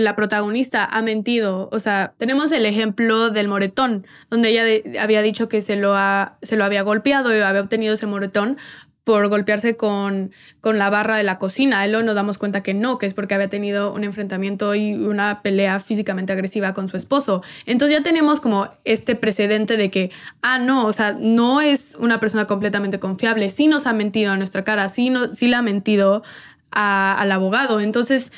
[0.00, 1.68] la protagonista ha mentido.
[1.72, 6.36] O sea, tenemos el ejemplo del moretón, donde ella había dicho que se lo, ha,
[6.42, 8.58] se lo había golpeado y había obtenido ese moretón
[9.04, 11.84] por golpearse con, con la barra de la cocina.
[11.84, 15.42] Él nos damos cuenta que no, que es porque había tenido un enfrentamiento y una
[15.42, 17.42] pelea físicamente agresiva con su esposo.
[17.66, 22.20] Entonces ya tenemos como este precedente de que, ah, no, o sea, no es una
[22.20, 25.62] persona completamente confiable, sí nos ha mentido a nuestra cara, sí, no, sí le ha
[25.62, 26.22] mentido
[26.70, 27.80] al abogado.
[27.80, 28.30] Entonces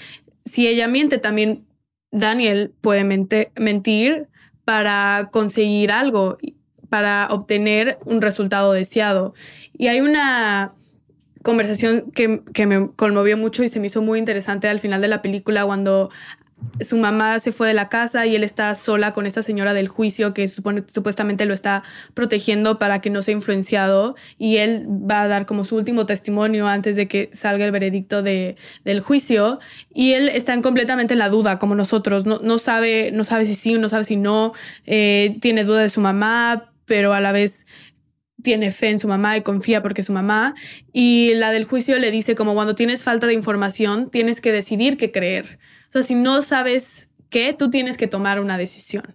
[0.45, 1.65] si ella miente, también
[2.11, 4.29] Daniel puede mentir
[4.65, 6.39] para conseguir algo,
[6.89, 9.35] para obtener un resultado deseado.
[9.77, 10.73] Y hay una
[11.43, 15.09] conversación que, que, me conmovió mucho y se me hizo muy interesante al final de
[15.09, 16.11] la película cuando
[16.81, 19.89] su mamá se fue de la casa y él está sola con esta señora del
[19.89, 21.83] juicio que supone, supuestamente lo está
[22.15, 26.67] protegiendo para que no sea influenciado y él va a dar como su último testimonio
[26.67, 29.59] antes de que salga el veredicto de, del juicio
[29.93, 33.47] y él está en completamente en la duda como nosotros, no, no, sabe, no sabe
[33.47, 34.53] si sí, no sabe si no,
[34.87, 37.67] eh, tiene duda de su mamá, pero a la vez
[38.43, 40.55] tiene fe en su mamá y confía porque es su mamá.
[40.93, 44.97] Y la del juicio le dice como cuando tienes falta de información, tienes que decidir
[44.97, 45.59] qué creer.
[45.95, 49.15] O sea, si no sabes qué, tú tienes que tomar una decisión.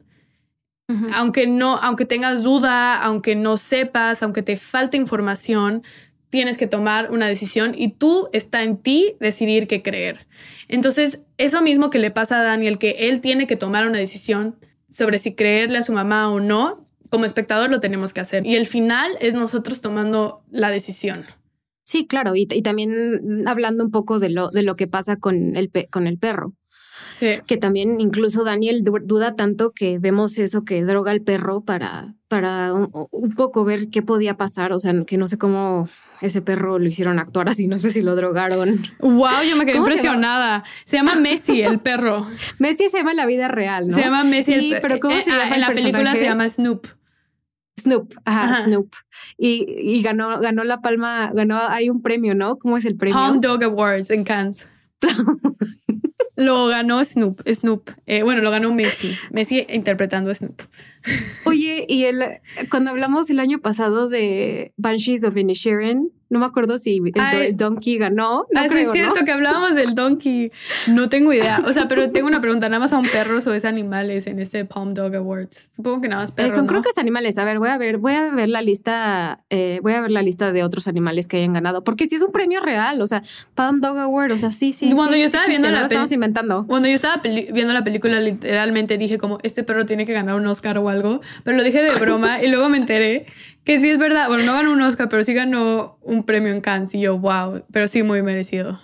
[1.14, 5.84] Aunque no, aunque tengas duda, aunque no sepas, aunque te falte información,
[6.30, 10.26] tienes que tomar una decisión y tú está en ti decidir qué creer.
[10.68, 14.56] Entonces, eso mismo que le pasa a Daniel, que él tiene que tomar una decisión
[14.90, 18.48] sobre si creerle a su mamá o no, como espectador lo tenemos que hacer.
[18.48, 21.26] Y el final es nosotros tomando la decisión.
[21.86, 25.56] Sí, claro, y, y también hablando un poco de lo, de lo que pasa con
[25.56, 26.54] el, con el perro.
[27.20, 32.74] Que también incluso Daniel duda tanto que vemos eso que droga al perro para, para
[32.74, 34.72] un, poco ver qué podía pasar.
[34.72, 35.90] O sea, que no sé cómo
[36.22, 38.80] ese perro lo hicieron actuar así, no sé si lo drogaron.
[39.00, 40.64] Wow, yo me quedé impresionada.
[40.86, 41.16] Se llama?
[41.16, 42.28] Messi, el perro.
[42.60, 43.96] Messi se llama en la vida real, ¿no?
[43.96, 44.82] Se llama Messi el perro.
[44.82, 45.44] Pero ¿cómo eh, se llama?
[45.44, 46.88] Ah, en la película se llama Snoop.
[47.80, 48.94] Snoop, ajá, Snoop.
[49.38, 52.58] Y, y, ganó, ganó la palma, ganó, hay un premio, ¿no?
[52.58, 53.16] ¿Cómo es el premio?
[53.16, 54.68] Palm Dog Awards en Cannes.
[56.40, 57.92] Lo ganó Snoop, Snoop.
[58.06, 59.14] Eh, bueno, lo ganó Messi.
[59.30, 60.62] Messi interpretando a Snoop.
[61.46, 62.24] Oye, y el,
[62.70, 67.98] cuando hablamos el año pasado de Banshees of Inisherin, no me acuerdo si el, Donkey
[67.98, 68.46] ganó.
[68.52, 70.52] No ah, es cierto que hablábamos del Donkey.
[70.94, 71.64] No tengo idea.
[71.66, 72.70] O sea, pero tengo una pregunta.
[72.70, 75.72] ¿Nada más son perros o es animales en este Palm Dog Awards?
[75.76, 76.54] Supongo que nada más perros.
[76.54, 77.40] Son, creo que es animales.
[77.40, 80.22] A ver, voy a ver, voy a ver la lista, eh, voy a ver la
[80.22, 81.84] lista de otros animales que hayan ganado.
[81.84, 83.24] Porque si es un premio real, o sea,
[83.56, 84.92] Palm Dog Award, o sea, sí, sí.
[84.94, 86.68] Cuando yo estaba viendo la estamos inventando.
[86.68, 90.46] Cuando yo estaba viendo la película, literalmente dije como, este perro tiene que ganar un
[90.46, 91.22] Oscar o algo.
[91.44, 93.28] Pero lo dije de broma y luego me enteré
[93.70, 96.60] que sí es verdad, bueno, no ganó un Oscar, pero sí ganó un premio en
[96.60, 98.80] Cannes y yo, wow, pero sí muy merecido.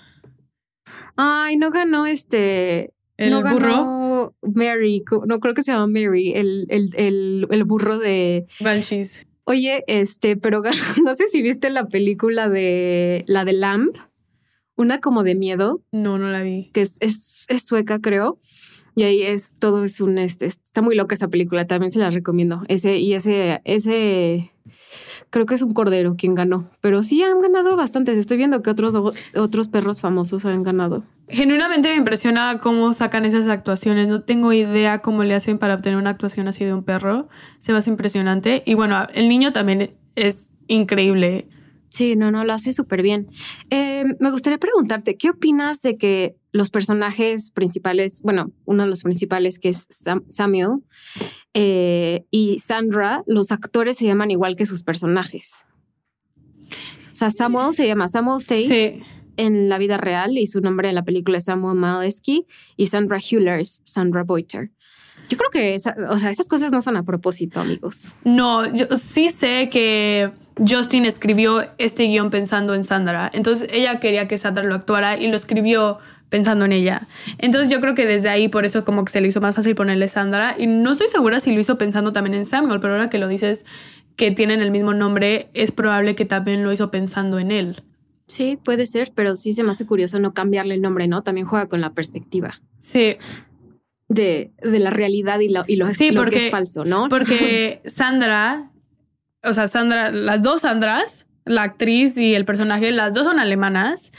[1.16, 2.94] Ay, no ganó este...
[3.18, 4.36] ¿El no burro?
[4.44, 8.46] Mary, no creo que se llama Mary, el, el, el, el burro de...
[8.60, 9.26] Banshees.
[9.46, 10.62] Oye, este, pero
[11.04, 13.98] no sé si viste la película de la de Lamb,
[14.76, 15.82] una como de miedo.
[15.92, 16.70] No, no la vi.
[16.74, 18.40] Que es, es, es sueca, creo.
[18.96, 22.10] Y ahí es todo es un este está muy loca esa película, también se la
[22.10, 22.64] recomiendo.
[22.68, 24.52] Ese y ese ese
[25.30, 28.18] creo que es un cordero quien ganó, pero sí han ganado bastantes.
[28.18, 28.96] Estoy viendo que otros
[29.36, 31.04] otros perros famosos han ganado.
[31.28, 34.08] Genuinamente me impresiona cómo sacan esas actuaciones.
[34.08, 37.28] No tengo idea cómo le hacen para obtener una actuación así de un perro.
[37.60, 38.64] Se me hace impresionante.
[38.66, 41.50] Y bueno, el niño también es increíble.
[41.90, 43.28] Sí, no, no, lo hace súper bien.
[43.70, 49.04] Eh, me gustaría preguntarte, ¿qué opinas de que los personajes principales, bueno, uno de los
[49.04, 49.88] principales que es
[50.30, 50.84] Samuel
[51.54, 55.64] eh, y Sandra, los actores se llaman igual que sus personajes?
[57.12, 59.02] O sea, Samuel se llama Samuel Face
[59.38, 62.46] en la vida real y su nombre en la película es Samuel Malesky
[62.78, 64.72] y Sandra Hüller es Sandra Boiter.
[65.30, 65.76] Yo creo que
[66.10, 68.14] o sea, esas cosas no son a propósito, amigos.
[68.24, 73.30] No, yo sí sé que Justin escribió este guion pensando en Sandra.
[73.34, 77.08] Entonces ella quería que Sandra lo actuara y lo escribió pensando en ella.
[77.38, 79.76] Entonces yo creo que desde ahí por eso como que se le hizo más fácil
[79.76, 80.56] ponerle Sandra.
[80.58, 83.28] Y no estoy segura si lo hizo pensando también en Samuel, pero ahora que lo
[83.28, 83.66] dices
[84.16, 87.84] que tienen el mismo nombre, es probable que también lo hizo pensando en él.
[88.28, 91.22] Sí, puede ser, pero sí se me hace curioso no cambiarle el nombre, ¿no?
[91.22, 92.62] También juega con la perspectiva.
[92.80, 93.18] Sí.
[94.08, 97.10] De, de la realidad y lo, y lo, sí, porque, que es falso, ¿no?
[97.10, 98.72] Porque Sandra
[99.46, 104.12] o sea, Sandra, las dos Sandras, la actriz y el personaje, las dos son alemanas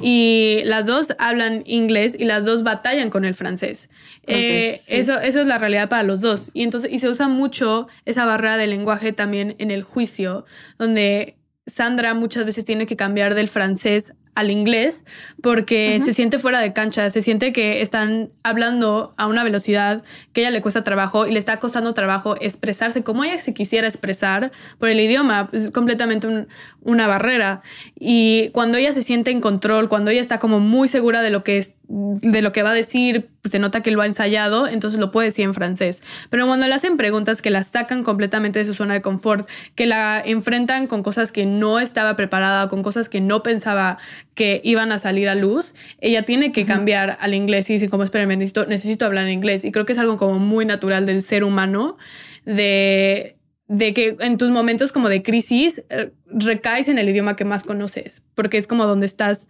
[0.00, 3.88] y las dos hablan inglés y las dos batallan con el francés.
[4.26, 6.50] Eh, eso, eso es la realidad para los dos.
[6.54, 10.44] Y entonces, y se usa mucho esa barrera del lenguaje también en el juicio,
[10.78, 15.04] donde Sandra muchas veces tiene que cambiar del francés al inglés
[15.42, 20.40] porque se siente fuera de cancha, se siente que están hablando a una velocidad que
[20.40, 23.86] a ella le cuesta trabajo y le está costando trabajo expresarse como ella se quisiera
[23.86, 26.46] expresar por el idioma, es completamente
[26.80, 27.62] una barrera.
[27.98, 31.44] Y cuando ella se siente en control, cuando ella está como muy segura de lo
[31.44, 34.66] que es de lo que va a decir, pues se nota que lo ha ensayado,
[34.66, 36.02] entonces lo puede decir en francés.
[36.30, 39.84] Pero cuando le hacen preguntas que la sacan completamente de su zona de confort, que
[39.84, 43.98] la enfrentan con cosas que no estaba preparada, con cosas que no pensaba
[44.34, 48.04] que iban a salir a luz, ella tiene que cambiar al inglés y decir como,
[48.04, 49.62] espérenme, necesito, necesito hablar en inglés.
[49.66, 51.98] Y creo que es algo como muy natural del ser humano,
[52.46, 53.36] de
[53.68, 57.64] de que en tus momentos como de crisis eh, recaes en el idioma que más
[57.64, 59.46] conoces, porque es como donde estás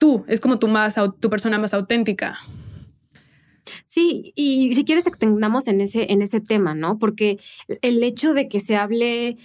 [0.00, 2.38] tú, es como tu, más, tu persona más auténtica.
[3.86, 6.98] Sí, y si quieres extendamos en ese, en ese tema, ¿no?
[6.98, 7.38] Porque
[7.82, 9.36] el hecho de que se hable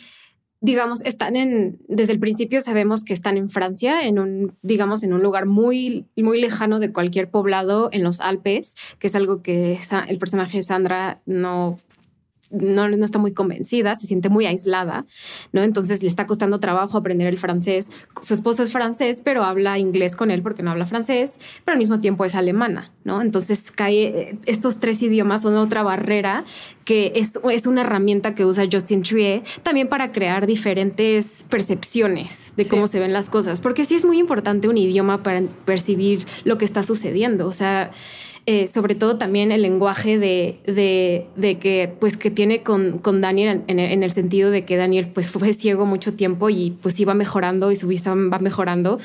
[0.61, 5.13] digamos, están en, desde el principio sabemos que están en Francia, en un, digamos, en
[5.13, 9.77] un lugar muy, muy lejano de cualquier poblado en los Alpes, que es algo que
[10.07, 11.77] el personaje de Sandra no
[12.51, 15.05] no, no, está muy convencida, se siente muy aislada,
[15.51, 15.63] ¿no?
[15.63, 17.91] Entonces le está costando trabajo aprender el francés.
[18.21, 21.79] Su esposo es francés, pero habla inglés con él porque no habla francés, pero al
[21.79, 23.21] mismo tiempo es alemana, ¿no?
[23.21, 26.43] Entonces cae, eh, estos tres idiomas son otra barrera
[26.85, 32.67] que es, es una herramienta que usa Justin Trier también para crear diferentes percepciones de
[32.67, 36.57] cómo se ven las cosas, porque sí es muy importante un idioma para percibir lo
[36.57, 37.91] que está sucediendo, o sea...
[38.47, 40.59] Eh, sobre todo también el lenguaje de,
[41.35, 45.31] de, que, pues, que tiene con, con Daniel en, el sentido de que Daniel pues,
[45.31, 48.99] fue ciego mucho tiempo y pues iba mejorando y su vista va mejorando,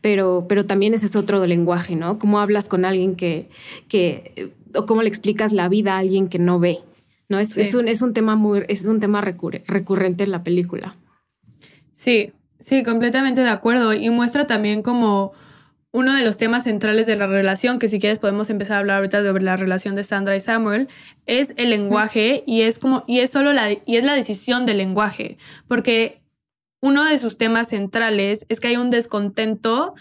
[0.00, 2.20] pero, pero también ese es otro lenguaje, ¿no?
[2.20, 3.48] Cómo hablas con alguien que,
[3.88, 6.78] que, o cómo le explicas la vida a alguien que no ve,
[7.28, 7.40] ¿no?
[7.40, 10.96] Es, es, un, es un tema muy, es un tema recurrente en la película.
[11.92, 13.92] Sí, sí, completamente de acuerdo.
[13.92, 15.32] Y muestra también como
[15.94, 18.96] uno de los temas centrales de la relación, que si quieres podemos empezar a hablar
[18.96, 20.88] ahorita sobre la relación de Sandra y Samuel,
[21.26, 24.78] es el lenguaje y es como y es solo la y es la decisión del
[24.78, 26.20] lenguaje, porque
[26.82, 29.94] uno de sus temas centrales es que hay un descontento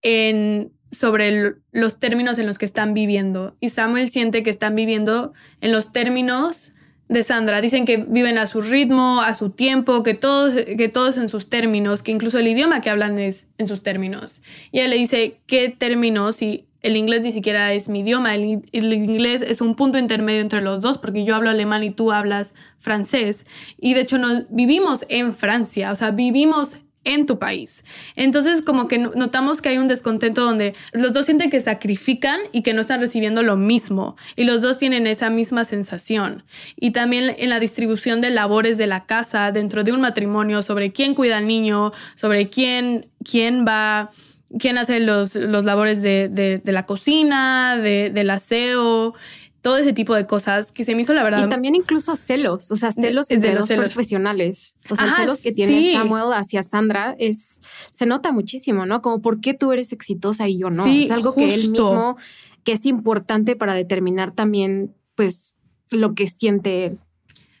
[0.00, 3.58] en sobre los términos en los que están viviendo.
[3.60, 6.72] Y Samuel siente que están viviendo en los términos
[7.10, 7.60] de Sandra.
[7.60, 11.50] Dicen que viven a su ritmo, a su tiempo, que todos, que todos en sus
[11.50, 14.40] términos, que incluso el idioma que hablan es en sus términos.
[14.70, 16.40] Y ella le dice, ¿qué términos?
[16.40, 20.40] Y el inglés ni siquiera es mi idioma, el, el, inglés es un punto intermedio
[20.40, 23.44] entre los dos, porque yo hablo alemán y tú hablas francés.
[23.76, 27.84] Y de hecho, no, vivimos en Francia, o sea, vivimos en tu país.
[28.14, 32.62] Entonces, como que notamos que hay un descontento donde los dos sienten que sacrifican y
[32.62, 34.16] que no están recibiendo lo mismo.
[34.36, 36.44] Y los dos tienen esa misma sensación.
[36.76, 40.92] Y también en la distribución de labores de la casa dentro de un matrimonio, sobre
[40.92, 44.10] quién cuida al niño, sobre quién, quién va
[44.58, 49.14] quién hace los, los labores de, de, la cocina, de, del aseo,
[49.62, 51.46] todo ese tipo de cosas que se me hizo la verdad.
[51.46, 54.76] Y también incluso celos, o sea, celos entre los profesionales.
[54.88, 59.02] O sea, celos que tiene Samuel hacia Sandra es se nota muchísimo, ¿no?
[59.02, 60.86] Como por qué tú eres exitosa y yo no.
[60.86, 62.16] es algo que él mismo
[62.64, 65.56] que es importante para determinar también pues
[65.90, 66.98] lo que siente él.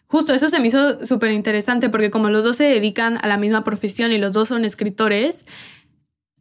[0.06, 3.36] Justo, eso se me hizo súper interesante porque como los dos se dedican a la
[3.36, 5.44] misma profesión y los dos son escritores,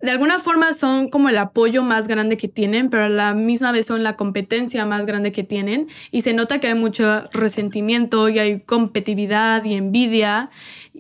[0.02, 3.72] de alguna forma son como el apoyo más grande que tienen, pero a la misma
[3.72, 5.88] vez son la competencia más grande que tienen.
[6.12, 10.50] Y se nota que hay mucho resentimiento y hay competitividad y envidia.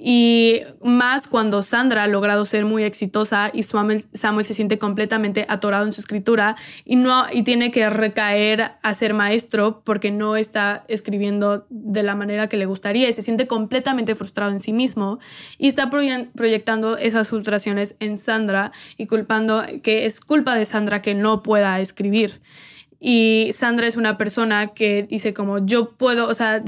[0.02, 4.06] Y más cuando Sandra ha logrado ser muy exitosa y Samuel,
[4.46, 9.14] se siente completamente atorado en su escritura y, no, y tiene que recaer a ser
[9.14, 14.16] maestro porque no está escribiendo de la manera que le gustaría y se siente completamente
[14.16, 15.20] frustrado en sí mismo
[15.58, 21.14] y está proyectando esas frustraciones en Sandra y culpando que es culpa de Sandra que
[21.14, 22.40] no pueda escribir.
[23.00, 26.64] Y Sandra es una persona que dice como yo puedo, o sea,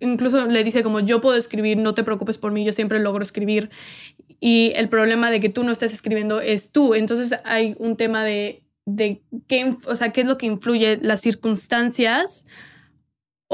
[0.00, 3.22] incluso le dice como yo puedo escribir, no te preocupes por mí, yo siempre logro
[3.22, 3.70] escribir.
[4.38, 6.94] Y el problema de que tú no estés escribiendo es tú.
[6.94, 11.20] Entonces hay un tema de, de qué, o sea, qué es lo que influye, las
[11.20, 12.44] circunstancias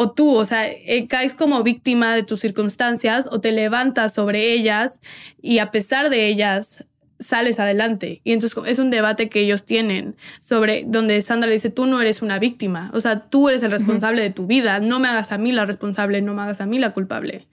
[0.01, 4.53] o tú, o sea, eh, caes como víctima de tus circunstancias o te levantas sobre
[4.53, 5.01] ellas
[5.43, 6.85] y a pesar de ellas
[7.18, 8.20] sales adelante.
[8.24, 12.00] Y entonces es un debate que ellos tienen sobre donde Sandra le dice, tú no
[12.00, 15.33] eres una víctima, o sea, tú eres el responsable de tu vida, no me hagas
[15.33, 17.46] a mí la responsable, no me hagas a mí la culpable.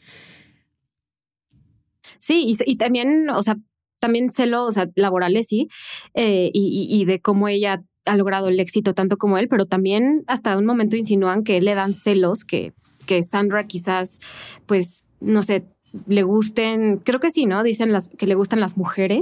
[2.19, 3.58] Sí, y, también, o sea,
[3.99, 5.67] también celos laborales, sí,
[6.13, 10.23] eh, y, y de cómo ella ha logrado el éxito tanto como él, pero también
[10.28, 12.73] hasta un momento insinúan que le dan celos, que,
[13.06, 14.19] que Sandra quizás,
[14.65, 15.65] pues, no sé,
[16.08, 17.64] le gusten, creo que sí, ¿no?
[17.64, 19.22] Dicen las que le gustan las mujeres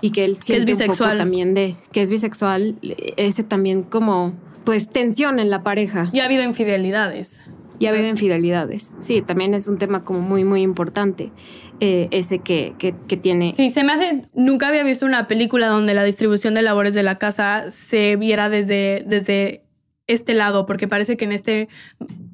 [0.00, 1.18] y que él siente es bisexual.
[1.18, 2.76] también de que es bisexual,
[3.16, 6.10] ese también como pues tensión en la pareja.
[6.12, 7.40] Y ha habido infidelidades.
[7.78, 8.96] Y ha habido infidelidades.
[9.00, 11.32] Sí, también es un tema como muy, muy importante.
[11.80, 13.52] Eh, ese que, que, que, tiene.
[13.56, 14.22] Sí, se me hace.
[14.32, 18.48] Nunca había visto una película donde la distribución de labores de la casa se viera
[18.48, 19.64] desde, desde
[20.06, 21.68] este lado, porque parece que en este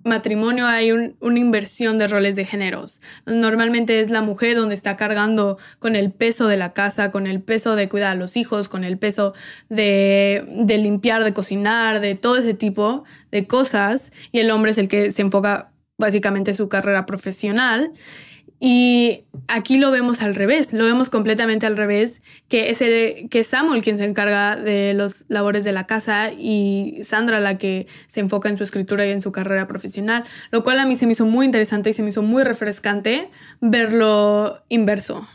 [0.04, 3.00] matrimonio hay una inversión de roles de géneros.
[3.26, 7.40] Normalmente es la mujer donde está cargando con el peso de la casa, con el
[7.42, 9.34] peso de cuidar a los hijos, con el peso
[9.68, 14.78] de, de limpiar, de cocinar, de todo ese tipo de cosas, y el hombre es
[14.78, 17.92] el que se enfoca básicamente su carrera profesional.
[18.62, 23.42] Y aquí lo vemos al revés, lo vemos completamente al revés, que es, el, que
[23.42, 28.20] Samuel quien se encarga de los labores de la casa y Sandra la que se
[28.20, 31.12] enfoca en su escritura y en su carrera profesional, lo cual a mí se me
[31.12, 33.30] hizo muy interesante y se me hizo muy refrescante
[33.62, 35.26] verlo inverso.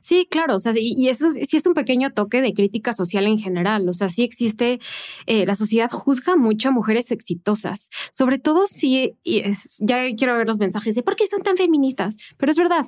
[0.00, 3.36] Sí, claro, o sea, y, eso sí es un pequeño toque de crítica social en
[3.36, 4.80] general, o sea, sí existe,
[5.26, 9.42] eh, la sociedad juzga mucho a mujeres exitosas, sobre todo si, y
[9.80, 12.86] ya quiero ver los mensajes de por qué son tan feministas, pero es verdad,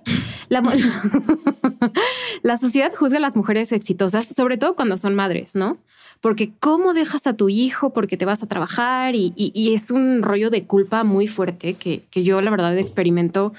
[0.49, 0.63] la,
[2.43, 5.79] la sociedad juzga a las mujeres exitosas, sobre todo cuando son madres, ¿no?
[6.23, 9.33] Porque cómo dejas a tu hijo porque te vas a trabajar y,
[9.75, 13.53] es un rollo de culpa muy fuerte que, yo la verdad experimento,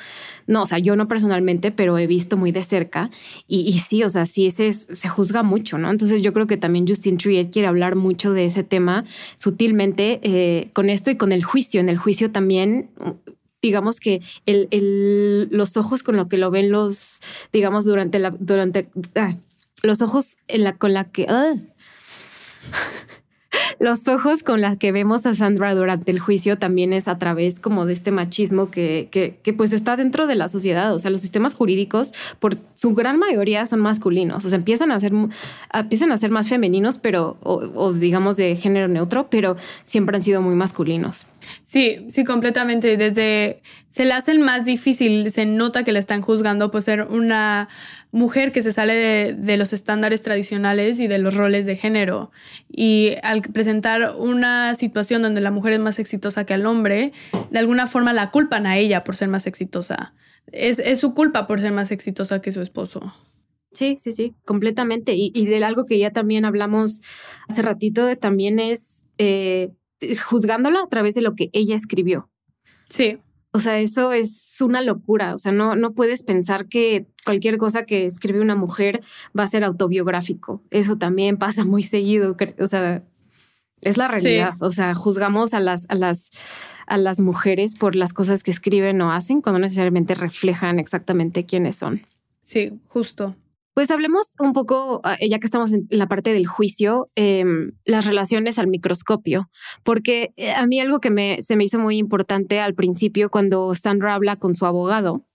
[0.47, 3.11] no, o sea, yo no personalmente, pero he visto muy de cerca
[3.47, 5.91] y, sí, o sea, sí ese se juzga mucho, ¿no?
[5.91, 9.03] Entonces yo creo que también Justin Trier quiere hablar mucho de ese tema
[9.36, 11.82] sutilmente eh, con esto y con el juicio.
[11.82, 12.89] En el juicio también
[13.61, 18.89] digamos que el, los ojos con lo que lo ven los, digamos, durante la, durante,
[19.16, 19.36] ah,
[19.84, 21.55] los ojos en la, con la que, ah,
[23.80, 27.59] los ojos con las que vemos a Sandra durante el juicio también es a través
[27.59, 30.93] como de este machismo que, que, pues está dentro de la sociedad.
[30.93, 34.45] O sea, los sistemas jurídicos por su gran mayoría son masculinos.
[34.45, 35.14] O sea, empiezan a ser,
[35.74, 40.41] empiezan a ser más femeninos, pero, o, digamos de género neutro, pero siempre han sido
[40.41, 41.28] muy masculinos.
[41.64, 42.98] Sí, sí, completamente.
[42.98, 47.70] Desde se le hace más difícil, se nota que le están juzgando por ser una
[48.12, 52.32] mujer que se sale de, de, los estándares tradicionales y de los roles de género.
[52.68, 57.12] Y al presentar una situación donde la mujer es más exitosa que el hombre,
[57.52, 60.14] de alguna forma la culpan a ella por ser más exitosa.
[60.52, 63.14] Es, es su culpa por ser más exitosa que su esposo.
[63.74, 65.14] Sí, sí, sí, completamente.
[65.16, 67.02] Y, y de algo que ya también hablamos
[67.50, 69.70] hace ratito, también es eh,
[70.26, 72.30] juzgándola a través de lo que ella escribió.
[72.89, 73.20] Sí.
[73.51, 75.36] O sea, eso es una locura.
[75.36, 78.99] O sea, no, no puedes pensar que cualquier cosa que escribe una mujer
[79.38, 80.64] va a ser autobiográfico.
[80.72, 82.36] Eso también pasa muy seguido.
[82.60, 83.04] O sea,
[83.82, 84.54] es la realidad.
[84.62, 86.32] O sea, juzgamos a las, a las,
[86.88, 91.76] a las mujeres por las cosas que escriben o hacen cuando necesariamente reflejan exactamente quiénes
[91.76, 92.08] son.
[92.41, 93.36] Sí, justo.
[93.74, 98.05] Pues hablemos un poco, ah, ya que estamos en la parte del juicio, em, las
[98.05, 99.49] relaciones al microscopio,
[99.84, 103.74] porque eh, a mí algo que me, se me hizo muy importante al principio cuando
[103.74, 105.26] Sandra habla con su abogado,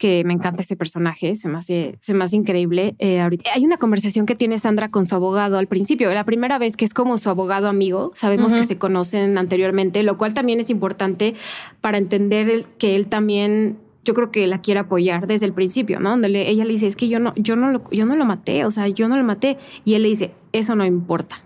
[0.00, 2.96] que me encanta ese personaje, se me hace, se me hace increíble.
[2.98, 6.76] Eh, hay una conversación que tiene Sandra con su abogado al principio, la primera vez
[6.78, 10.70] que es como su abogado amigo, sabemos que se conocen anteriormente, lo cual también es
[10.70, 11.34] importante
[11.82, 16.10] para entender que él también yo creo que la quiere apoyar desde el principio, ¿no?
[16.10, 18.64] Donde ella le dice, es que yo no, yo no lo, yo no lo maté,
[18.64, 19.58] o sea, yo no lo maté.
[19.84, 21.42] Y él le dice, eso no importa.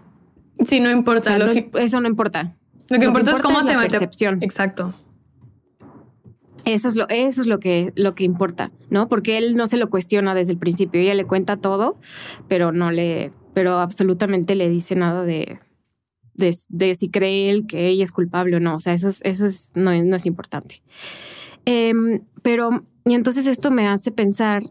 [0.64, 1.38] Sí, no importa.
[1.38, 2.54] lo que, eso no importa.
[2.88, 4.42] Lo que, importa, es cómo te la percepción.
[4.42, 4.94] Exacto.
[6.64, 9.08] Eso es lo, eso es lo que, lo que importa, ¿no?
[9.08, 11.00] Porque él no se lo cuestiona desde el principio.
[11.00, 11.98] Ella le cuenta todo,
[12.48, 15.58] pero no le, pero absolutamente le dice nada de,
[16.34, 18.76] de, si cree él que ella es culpable o no.
[18.76, 20.82] O sea, eso, eso es, no, no es importante.
[21.64, 24.62] Em, pero, y entonces esto me hace pensar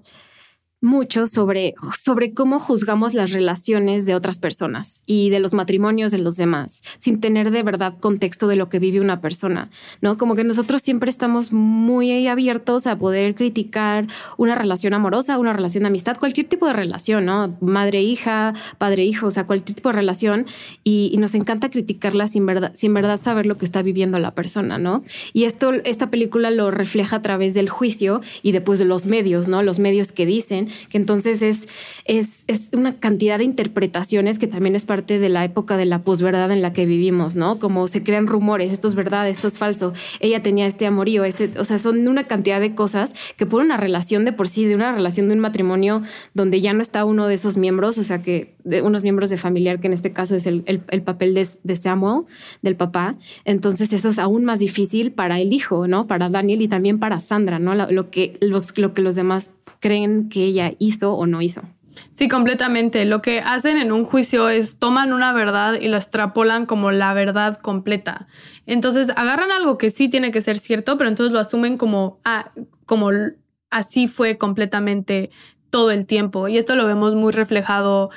[0.83, 6.17] mucho sobre, sobre cómo juzgamos las relaciones de otras personas y de los matrimonios de
[6.17, 9.69] los demás, sin tener de verdad contexto de lo que vive una persona,
[10.01, 10.17] ¿no?
[10.17, 15.83] Como que nosotros siempre estamos muy abiertos a poder criticar una relación amorosa, una relación
[15.83, 17.55] de amistad, cualquier tipo de relación, ¿no?
[17.61, 20.47] Madre-hija, padre-hijo, o sea, cualquier tipo de relación
[20.83, 24.77] y, nos encanta criticarla sin verdad, sin verdad saber lo que está viviendo la persona,
[24.77, 25.05] ¿no?
[25.31, 29.47] Y esto, esta película lo refleja a través del juicio y después de los medios,
[29.47, 29.63] ¿no?
[29.63, 31.67] Los medios que dicen que entonces es,
[32.05, 35.99] es, es una cantidad de interpretaciones que también es parte de la época de la
[35.99, 37.59] posverdad en la que vivimos, ¿no?
[37.59, 41.51] Como se crean rumores, esto es verdad, esto es falso, ella tenía este amorío, este,
[41.57, 44.75] o sea, son una cantidad de cosas que por una relación de por sí, de
[44.75, 46.01] una relación de un matrimonio
[46.33, 49.37] donde ya no está uno de esos miembros, o sea, que de unos miembros de
[49.37, 52.23] familiar, que en este caso es el, el, papel de, de, Samuel,
[52.61, 56.07] del papá, entonces eso es aún más difícil para el hijo, ¿no?
[56.07, 57.75] Para Daniel y también para Sandra, ¿no?
[57.75, 61.61] Lo, que, lo que los demás creen que ella hizo o no hizo.
[62.15, 63.05] Sí, completamente.
[63.05, 67.13] Lo que hacen en un juicio es toman una verdad y la extrapolan como la
[67.13, 68.27] verdad completa.
[68.65, 72.51] Entonces agarran algo que sí tiene que ser cierto, pero entonces lo asumen como, ah,
[72.85, 73.11] como
[73.69, 75.29] así fue completamente
[75.69, 76.47] todo el tiempo.
[76.47, 78.11] Y esto lo vemos muy reflejado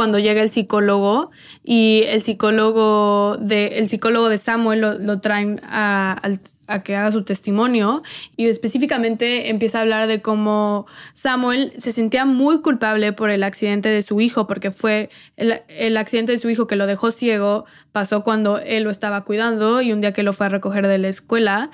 [0.00, 1.30] cuando llega el psicólogo
[1.62, 7.22] y el psicólogo de, el psicólogo de Samuel lo, traen al a que haga su
[7.22, 8.02] testimonio
[8.34, 13.90] y específicamente empieza a hablar de cómo Samuel se sentía muy culpable por el accidente
[13.90, 18.24] de su hijo, porque fue el, accidente de su hijo que lo dejó ciego, pasó
[18.24, 21.08] cuando él lo estaba cuidando y un día que lo fue a recoger de la
[21.08, 21.70] escuela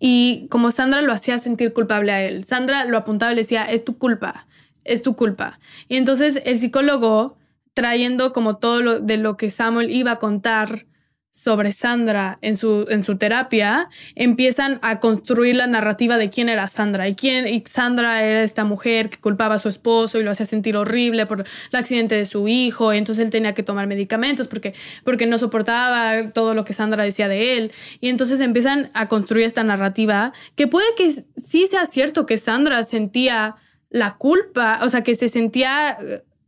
[0.00, 2.44] y como Sandra lo hacía sentir culpable a él.
[2.44, 4.48] Sandra lo apuntaba y le decía, es tu culpa,
[4.82, 5.60] es tu culpa.
[5.88, 7.36] Y entonces el psicólogo,
[7.74, 10.86] trayendo como todo lo de lo que Samuel iba a contar
[11.32, 16.66] sobre Sandra en su, en su terapia, empiezan a construir la narrativa de quién era
[16.66, 20.32] Sandra y quién y Sandra era esta mujer que culpaba a su esposo y lo
[20.32, 24.48] hacía sentir horrible por el accidente de su hijo, entonces él tenía que tomar medicamentos
[24.48, 27.72] porque, porque no soportaba todo lo que Sandra decía de él.
[28.00, 32.82] Y entonces empiezan a construir esta narrativa que puede que sí sea cierto que Sandra
[32.84, 33.56] sentía
[33.88, 35.96] la culpa, o sea, que se sentía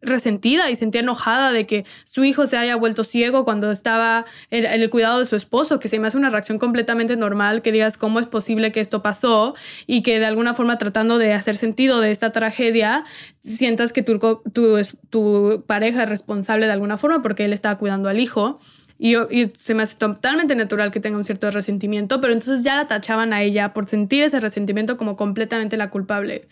[0.03, 4.65] resentida y sentía enojada de que su hijo se haya vuelto ciego cuando estaba en,
[4.65, 7.97] el cuidado de su esposo, que se me hace una reacción completamente normal, que digas
[7.97, 9.55] cómo es posible que esto pasó
[9.87, 13.05] y que de alguna forma tratando de hacer sentido de esta tragedia,
[13.43, 14.19] sientas que tu,
[14.53, 14.79] tu,
[15.11, 18.59] tu pareja es responsable de alguna forma porque él estaba cuidando al hijo.
[19.05, 19.17] Y,
[19.59, 23.33] se me hace totalmente natural que tenga un cierto resentimiento, pero entonces ya la tachaban
[23.33, 26.47] a ella por sentir ese resentimiento como completamente la culpable.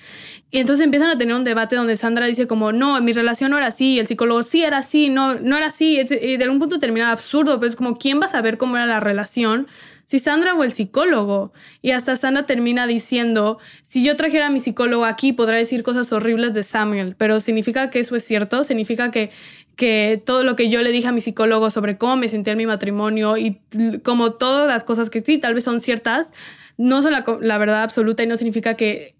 [0.50, 3.58] Y entonces empiezan a tener un debate donde Sandra dice como, no, mi relación no
[3.58, 6.58] era así, y el psicólogo sí era así, no, no era así, y de algún
[6.58, 9.68] punto termina absurdo, pues como, ¿quién va a saber cómo era la relación?
[10.10, 11.52] si Sandra o el psicólogo.
[11.82, 16.12] Y hasta Sandra termina diciendo, si yo trajera a mi psicólogo aquí, podrá decir cosas
[16.12, 19.30] horribles de Samuel, pero significa que eso es cierto, significa que,
[19.76, 22.58] que todo lo que yo le dije a mi psicólogo sobre cómo me sentía en
[22.58, 23.60] mi matrimonio y
[24.02, 26.32] como todas las cosas que sí, tal vez son ciertas,
[26.76, 29.16] no son la, verdad absoluta y no significa que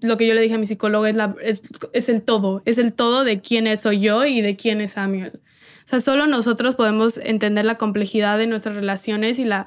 [0.00, 2.92] lo que yo le dije a mi psicólogo es, la, es, el todo, es el
[2.92, 5.40] todo de quién es soy yo y de quién es Samuel.
[5.86, 9.66] O sea, solo nosotros podemos entender la complejidad de nuestras relaciones y la,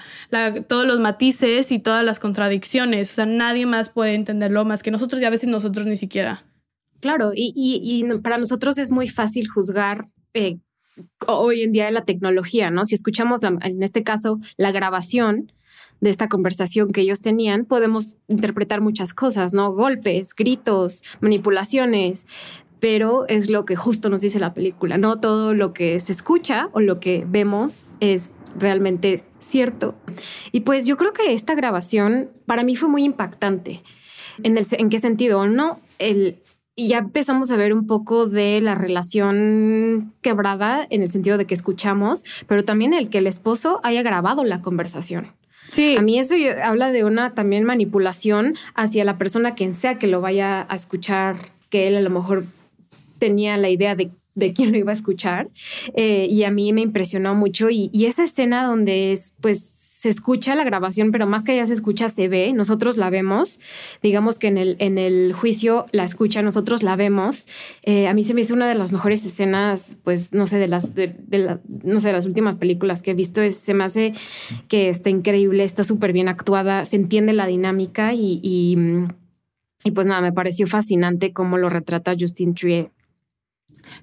[0.68, 3.12] todos los matices y todas las contradicciones.
[3.12, 6.44] O sea, nadie más puede entenderlo más que nosotros y a veces nosotros ni siquiera.
[7.00, 10.58] Claro, y, y, para nosotros es muy fácil juzgar eh,
[11.28, 12.86] hoy en día la tecnología, ¿no?
[12.86, 15.52] Si escuchamos, en este caso, la grabación
[16.02, 19.74] de esta conversación que ellos tenían, podemos interpretar muchas cosas, ¿no?
[19.74, 22.28] Golpes, gritos, manipulaciones,
[22.80, 24.98] pero es lo que justo nos dice la película.
[24.98, 29.96] No todo lo que se escucha o lo que vemos es realmente cierto.
[30.52, 33.82] Y pues yo creo que esta grabación para mí fue muy impactante.
[34.42, 35.46] ¿En, el, en qué sentido?
[35.48, 36.42] No, el,
[36.80, 41.44] y ya empezamos a ver un poco de la relación quebrada en el sentido de
[41.44, 45.34] que escuchamos, pero también el que el esposo haya grabado la conversación.
[45.68, 45.98] Sí.
[45.98, 50.22] A mí eso habla de una también manipulación hacia la persona quien sea que lo
[50.22, 51.36] vaya a escuchar,
[51.70, 52.46] que él a lo mejor
[53.20, 55.50] tenía la idea de, de quién lo iba a escuchar.
[55.96, 57.70] Eh, y a mí me impresionó mucho.
[57.70, 59.60] Y, y, esa escena donde es, pues,
[60.00, 63.60] se escucha la grabación, pero más que allá se escucha, se ve, nosotros la vemos.
[64.02, 67.50] Digamos que en el, en el juicio la escucha, nosotros la vemos.
[67.84, 70.70] Eh, a mí se me hizo una de las mejores escenas, pues, no sé, de
[70.70, 73.41] las, de, la, no sé, las últimas películas que he visto.
[73.41, 74.14] Es, se me hace
[74.70, 78.78] que está increíble, está súper bien actuada, se entiende la dinámica y, y,
[79.84, 82.91] y, pues nada, me pareció fascinante cómo lo retrata Justin Trier.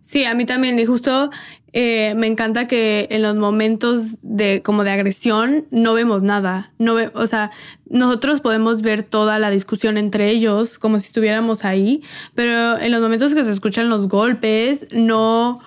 [0.01, 0.79] Sí, a mí también.
[0.79, 1.31] Y justo
[1.73, 6.73] eh, me encanta que en los momentos de como de agresión no vemos nada.
[6.79, 7.51] No ve, o sea,
[7.91, 12.03] nosotros podemos ver toda la discusión entre ellos como si estuviéramos ahí,
[12.35, 15.61] pero en los momentos que se escuchan los golpes, no,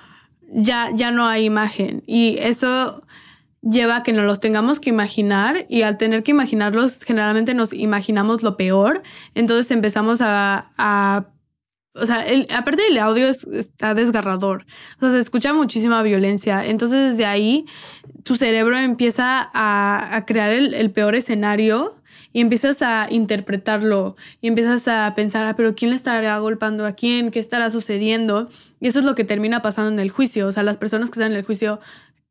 [0.51, 2.01] ya, ya no hay imagen.
[2.07, 3.03] Y eso
[3.61, 7.73] lleva a que nos los tengamos que imaginar y al tener que imaginarlos generalmente nos
[7.73, 9.03] imaginamos lo peor,
[9.35, 11.25] entonces empezamos a, a
[11.95, 14.65] o sea, el, aparte del audio está desgarrador.
[14.97, 16.65] O sea, se escucha muchísima violencia.
[16.65, 17.65] Entonces, desde ahí,
[18.23, 21.95] tu cerebro empieza a, crear el, peor escenario
[22.31, 26.93] y empiezas a interpretarlo y empiezas a pensar, ah, pero ¿quién le estará golpeando a
[26.93, 27.31] quién?
[27.31, 28.49] ¿Qué estará sucediendo?
[28.79, 30.47] Y eso es lo que termina pasando en el juicio.
[30.47, 31.79] O sea, las personas que están en el juicio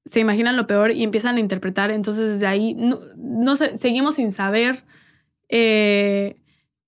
[0.05, 1.91] se imaginan lo peor y empiezan a interpretar.
[1.91, 4.85] Entonces, desde ahí, no, no seguimos sin saber.
[5.49, 6.37] Eh,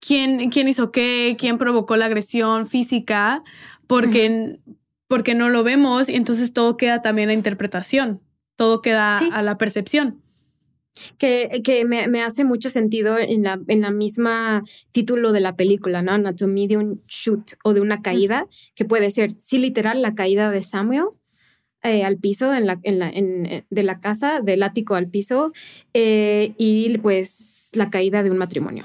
[0.01, 3.43] quién, quién hizo qué, quién provocó la agresión física,
[3.87, 4.59] porque,
[5.07, 8.21] porque no lo vemos y entonces todo queda también a interpretación,
[8.57, 10.23] todo queda a la percepción.
[11.19, 15.55] Que, que me, me, hace mucho sentido en la, en la misma título de la
[15.55, 16.13] película, ¿no?
[16.13, 20.51] Anatomía de un shoot o de una caída, que puede ser, sí, literal, la caída
[20.51, 21.05] de Samuel
[21.83, 25.09] eh, al piso en la, en la, en, eh, de la casa, del ático al
[25.09, 25.53] piso,
[25.95, 28.85] eh, y pues la caída de un matrimonio.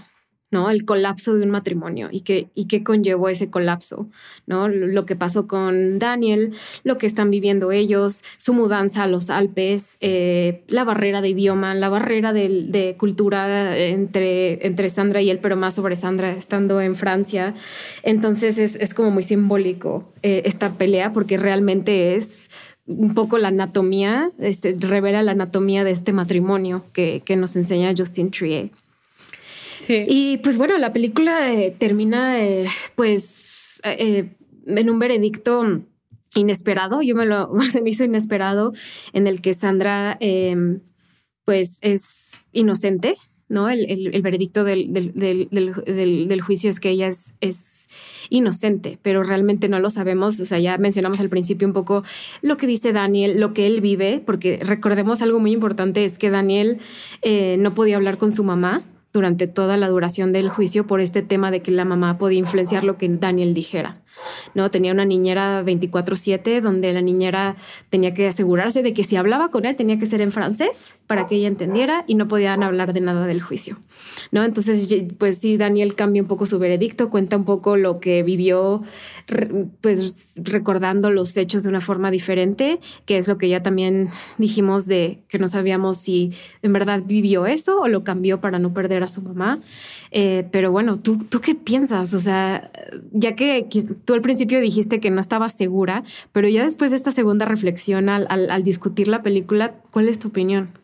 [0.69, 4.07] El colapso de un matrimonio y qué, y qué conllevó ese colapso,
[4.47, 4.67] ¿no?
[4.67, 6.53] Lo que pasó con Daniel,
[6.83, 11.75] lo que están viviendo ellos, su mudanza a los Alpes, eh, la barrera de idioma,
[11.75, 16.95] la barrera de, cultura entre, entre Sandra y él, pero más sobre Sandra estando en
[16.95, 17.53] Francia.
[18.03, 22.49] Entonces es, como muy simbólico eh, esta pelea porque realmente es
[22.87, 27.93] un poco la anatomía, este, revela la anatomía de este matrimonio que, que nos enseña
[27.97, 28.69] Justin Trier.
[29.87, 34.29] Y pues bueno, la película eh, termina eh, pues eh,
[34.65, 35.81] en un veredicto
[36.35, 37.01] inesperado.
[37.01, 38.73] Yo me lo, se me hizo inesperado
[39.13, 40.81] en el que Sandra em,
[41.45, 43.15] pues es inocente
[43.47, 43.69] ¿no?
[43.69, 47.89] El, el, veredicto del, del, del, del, juicio es que ella es, es,
[48.29, 50.39] inocente, pero realmente no lo sabemos.
[50.39, 52.03] O sea, ya mencionamos al principio un poco
[52.41, 56.31] lo que dice Daniel, lo que él vive, porque recordemos algo muy importante, es que
[56.31, 56.79] Daniel
[57.21, 58.83] eh, no podía hablar con su mamá
[59.15, 62.83] durante toda la duración del juicio por este tema de que la mamá podía influenciar
[62.83, 64.01] lo que Daniel dijera.
[64.53, 64.71] ¿No?
[64.71, 67.55] Tenía una niñera 24/7 donde la niñera
[67.89, 71.25] tenía que asegurarse de que si hablaba con él tenía que ser en francés para
[71.25, 73.79] que ella entendiera y no podían hablar de nada del juicio,
[74.31, 74.43] ¿no?
[74.43, 78.81] Entonces, pues sí, Daniel cambia un poco su veredicto, cuenta un poco lo que vivió,
[79.81, 84.85] pues recordando los hechos de una forma diferente, que es lo que ya también dijimos
[84.87, 89.03] de que no sabíamos si en verdad vivió eso o lo cambió para no perder
[89.03, 89.59] a su mamá.
[90.11, 92.13] Eh, pero bueno, ¿tú, ¿tú qué piensas?
[92.13, 92.71] O sea,
[93.11, 93.67] ya que
[94.05, 98.09] tú al principio dijiste que no estabas segura, pero ya después de esta segunda reflexión
[98.09, 100.77] al, discutir la película, ¿cuál es tu opinión?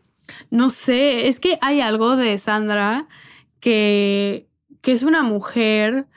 [0.50, 3.08] No sé, es que hay algo de Sandra
[3.60, 4.48] que,
[4.84, 6.08] es una mujer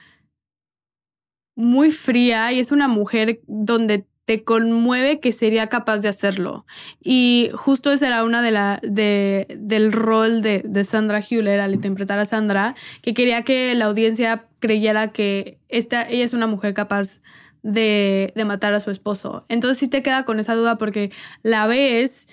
[1.55, 6.65] muy fría y es una mujer donde te conmueve que sería capaz de hacerlo.
[7.03, 11.75] Y justo ese era una de la de, del rol de, de Sandra Hewler al
[11.75, 16.73] interpretar a Sandra, que quería que la audiencia creyera que esta, ella es una mujer
[16.73, 17.21] capaz
[17.62, 19.45] de, de matar a su esposo.
[19.51, 21.12] Entonces sí te queda con esa duda porque
[21.43, 22.27] la ves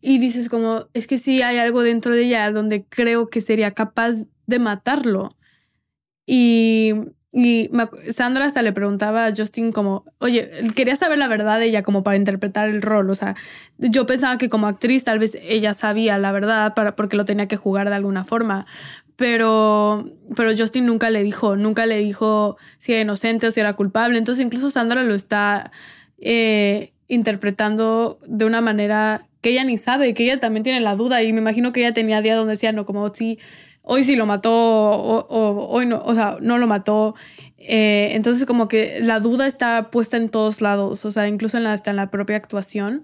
[0.00, 3.72] y dices como, es que sí hay algo dentro de ella donde creo que sería
[3.72, 5.36] capaz de matarlo.
[6.26, 6.92] Y
[7.30, 7.70] y
[8.14, 12.02] Sandra hasta le preguntaba a Justin como, oye, quería saber la verdad de ella como
[12.02, 13.10] para interpretar el rol.
[13.10, 13.36] O sea,
[13.76, 17.46] yo pensaba que como actriz tal vez ella sabía la verdad para, porque lo tenía
[17.46, 18.66] que jugar de alguna forma.
[19.18, 23.72] Pero, pero Justin nunca le dijo, nunca le dijo si era inocente o si era
[23.72, 24.16] culpable.
[24.16, 25.72] Entonces incluso Sandra lo está
[26.20, 31.20] eh, interpretando de una manera que ella ni sabe, que ella también tiene la duda.
[31.24, 33.40] Y me imagino que ella tenía días donde decía, no, como si
[33.82, 37.16] hoy sí lo mató o, hoy no, o sea, no lo mató.
[37.56, 41.64] Eh, entonces como que la duda está puesta en todos lados, o sea, incluso en
[41.64, 43.02] la, hasta en la propia actuación.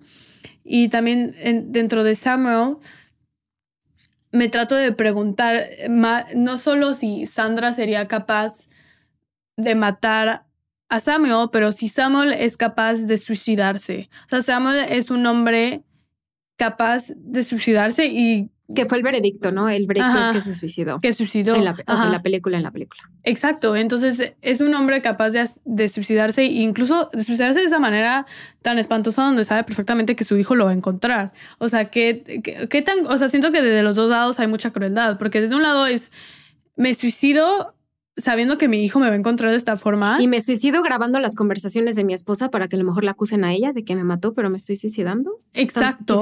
[0.62, 1.34] Y también
[1.72, 2.76] dentro de Samuel,
[4.35, 8.66] me trato de preguntar no solo si Sandra sería capaz
[9.57, 10.45] de matar
[10.89, 14.11] a Samuel, pero si Samuel es capaz de suicidarse.
[14.26, 15.85] O sea, Samuel es un hombre
[16.57, 19.68] capaz de suicidarse y que fue el veredicto, ¿no?
[19.68, 21.00] El veredicto es que se suicidó.
[21.00, 21.54] Que suicidó.
[21.54, 23.02] En la, o sea, en la película, en la película.
[23.22, 23.76] Exacto.
[23.76, 28.24] Entonces, es un hombre capaz de, de, suicidarse e incluso de suicidarse de esa manera
[28.62, 31.32] tan espantosa donde sabe perfectamente que su hijo lo va a encontrar.
[31.58, 32.40] O sea, que,
[32.70, 33.06] qué tan...
[33.06, 35.86] O sea, siento que desde los dos lados hay mucha crueldad, porque desde un lado
[35.86, 36.10] es,
[36.76, 37.74] me suicido
[38.16, 40.18] sabiendo que mi hijo me va a encontrar de esta forma.
[40.20, 43.12] Y me suicido grabando las conversaciones de mi esposa para que a lo mejor la
[43.12, 45.40] acusen a ella de que me mató, pero me estoy suicidando.
[45.52, 46.20] Exacto.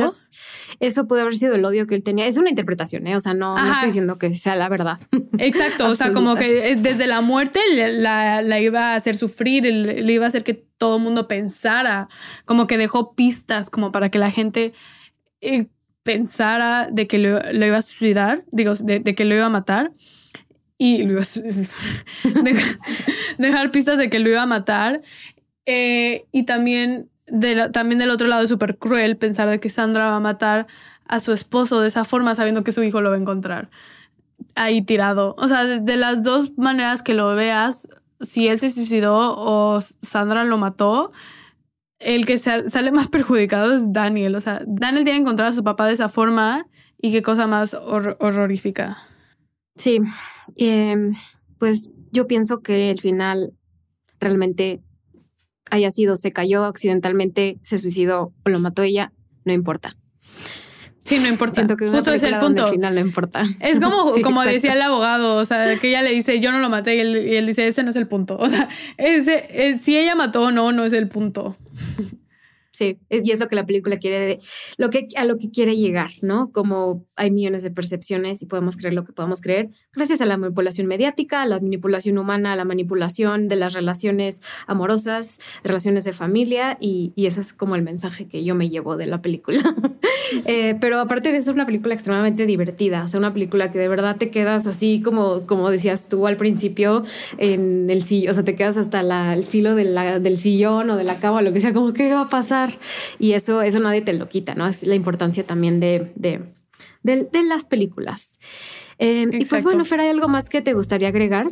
[0.81, 2.27] eso puede haber sido el odio que él tenía.
[2.27, 3.17] Es una interpretación, ¿eh?
[3.17, 4.99] O sea, no, estoy diciendo que sea la verdad.
[5.39, 5.89] Exacto.
[5.89, 10.29] o sea, como que desde la muerte la, iba a hacer sufrir, le, iba a
[10.29, 12.09] hacer que todo el mundo pensara,
[12.47, 14.73] como que dejó pistas como para que la gente
[15.43, 15.67] eh,
[16.03, 19.93] pensara de que lo, iba a suicidar, digo, de que lo iba a matar
[20.83, 21.21] y lo
[23.39, 25.01] dejar, pistas de que lo iba a matar.
[25.65, 30.11] Eh, y también, de también del otro lado es súper cruel pensar de que Sandra
[30.11, 30.67] va a matar
[31.07, 33.71] a su esposo de esa forma sabiendo que su hijo lo va a encontrar
[34.57, 35.37] ahí tirado.
[35.39, 37.87] O sea, de, las dos maneras que lo veas,
[38.21, 41.13] si él se suicidó o Sandra lo mató,
[42.01, 44.35] el que sale más perjudicado es Daniel.
[44.35, 46.67] O sea, Daniel tiene que encontrar a su papá de esa forma
[47.01, 48.99] y qué cosa más horrorífica.
[49.77, 49.99] Sí,
[50.57, 51.15] em,
[51.59, 53.53] pues yo pienso que el final
[54.21, 54.83] realmente
[55.71, 59.13] haya sido, se cayó accidentalmente, se suicidó o lo mató ella,
[59.45, 59.97] no importa.
[61.05, 61.57] Sí, no importa.
[61.57, 62.67] Siento que Justo es el punto.
[62.67, 63.43] Al final no importa.
[63.61, 66.69] Es como, como decía el abogado, o sea, que ella le dice, yo no lo
[66.69, 67.01] maté, y
[67.37, 68.37] él, dice, ese no es el punto.
[68.39, 68.69] O sea,
[68.99, 71.57] ese, si ella mató o no, no es el punto.
[72.73, 74.39] Sí, y es lo que la película quiere,
[74.79, 76.51] lo que, a lo que quiere llegar, ¿no?
[76.53, 80.39] Como hay millones de percepciones y podemos creer lo que podemos creer, gracias a la
[80.39, 86.15] manipulación mediática, a la manipulación humana, a la manipulación de las relaciones amorosas, relaciones de
[86.15, 89.61] familia, y, y eso es como el mensaje que yo me llevo de la película.
[90.45, 93.79] eh, pero aparte de eso, es una película extremadamente divertida, o sea, una película que
[93.79, 97.05] de verdad te quedas así como, como decías tú al principio,
[97.39, 100.91] en el sillón, o sea, te quedas hasta la, el filo de la, del sillón
[100.91, 102.79] o de la cama, lo que sea, como, ¿qué va a pasar?
[103.19, 104.67] Y eso, eso nadie te lo quita, ¿no?
[104.67, 106.41] Es la importancia también de, de,
[107.03, 108.39] de, las películas.
[108.99, 111.49] Eh, y pues bueno, Fer, ¿hay algo más que te gustaría agregar?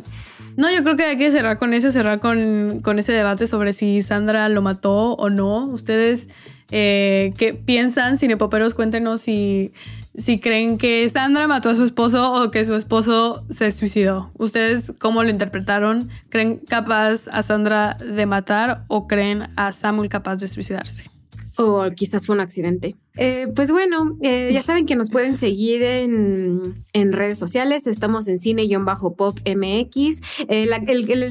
[0.57, 3.73] No, yo creo que hay que cerrar con eso, cerrar con, con ese debate sobre
[3.73, 5.65] si Sandra lo mató o no.
[5.65, 6.27] Ustedes,
[6.71, 8.17] eh, ¿qué piensan?
[8.17, 9.73] Cinepoperos, cuéntenos si,
[10.15, 14.31] si creen que Sandra mató a su esposo o que su esposo se suicidó.
[14.37, 16.09] ¿Ustedes cómo lo interpretaron?
[16.29, 21.11] ¿Creen capaz a Sandra de matar o creen a Samuel capaz de suicidarse?
[21.57, 22.95] O quizás fue un accidente.
[23.17, 27.87] Eh, pues bueno, eh, ya saben que nos pueden seguir en, redes sociales.
[27.87, 30.21] Estamos en cine-pop MX.
[30.47, 30.69] Eh,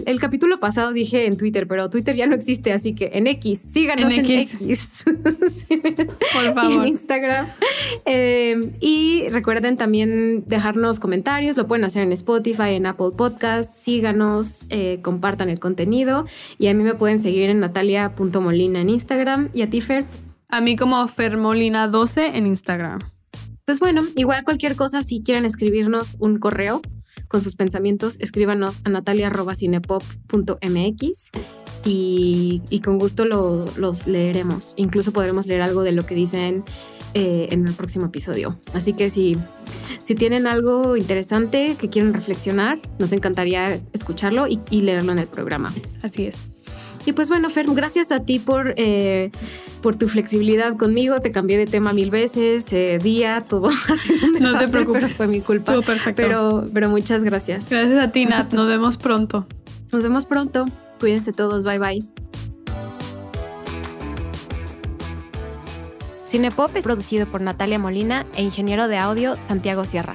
[0.07, 3.61] el, capítulo pasado dije en Twitter, pero Twitter ya no existe, así que en X,
[3.61, 5.05] síganos en, X.
[5.07, 6.87] Por favor.
[6.87, 7.49] en Instagram.
[8.81, 11.57] y recuerden también dejarnos comentarios.
[11.57, 13.75] Lo pueden hacer en Spotify, en Apple Podcast.
[13.75, 14.67] Síganos,
[15.03, 16.27] compartan el contenido.
[16.59, 19.49] Y a mí me pueden seguir en natalia.molina en Instagram.
[19.55, 20.05] Y a ti, Fer.
[20.51, 22.99] A mí como Fermolina12 en Instagram.
[23.65, 26.83] Pues bueno, igual cualquier cosa, si quieren escribirnos un correo
[27.29, 31.31] con sus pensamientos, escríbanos a natalia.cinepop.mx
[31.85, 34.75] y, y con gusto los leeremos.
[34.77, 36.65] Incluso podremos leer algo de lo que dicen
[37.15, 38.59] eh, en el próximo episodio.
[38.73, 39.37] Así que si,
[40.03, 45.29] si tienen algo interesante que quieren reflexionar, nos encantaría escucharlo y, y leerlo en el
[45.29, 45.73] programa.
[46.03, 46.51] Así es.
[47.11, 49.33] Y pues bueno, Fer, gracias a ti por, eh,
[49.83, 51.19] por tu flexibilidad conmigo.
[51.19, 53.69] Te cambié de tema mil veces, eh, día, todo.
[54.41, 55.03] no te preocupes.
[55.03, 55.73] Pero fue mi culpa.
[55.73, 56.23] Todo perfecto.
[56.23, 57.69] Pero, pero muchas gracias.
[57.69, 58.53] Gracias a ti, Nat.
[58.53, 59.49] Nos vemos pronto.
[59.91, 60.67] Nos vemos pronto.
[61.01, 61.65] Cuídense todos.
[61.65, 62.09] Bye bye.
[66.29, 70.15] Cinepop es producido por Natalia Molina e ingeniero de audio Santiago Sierra.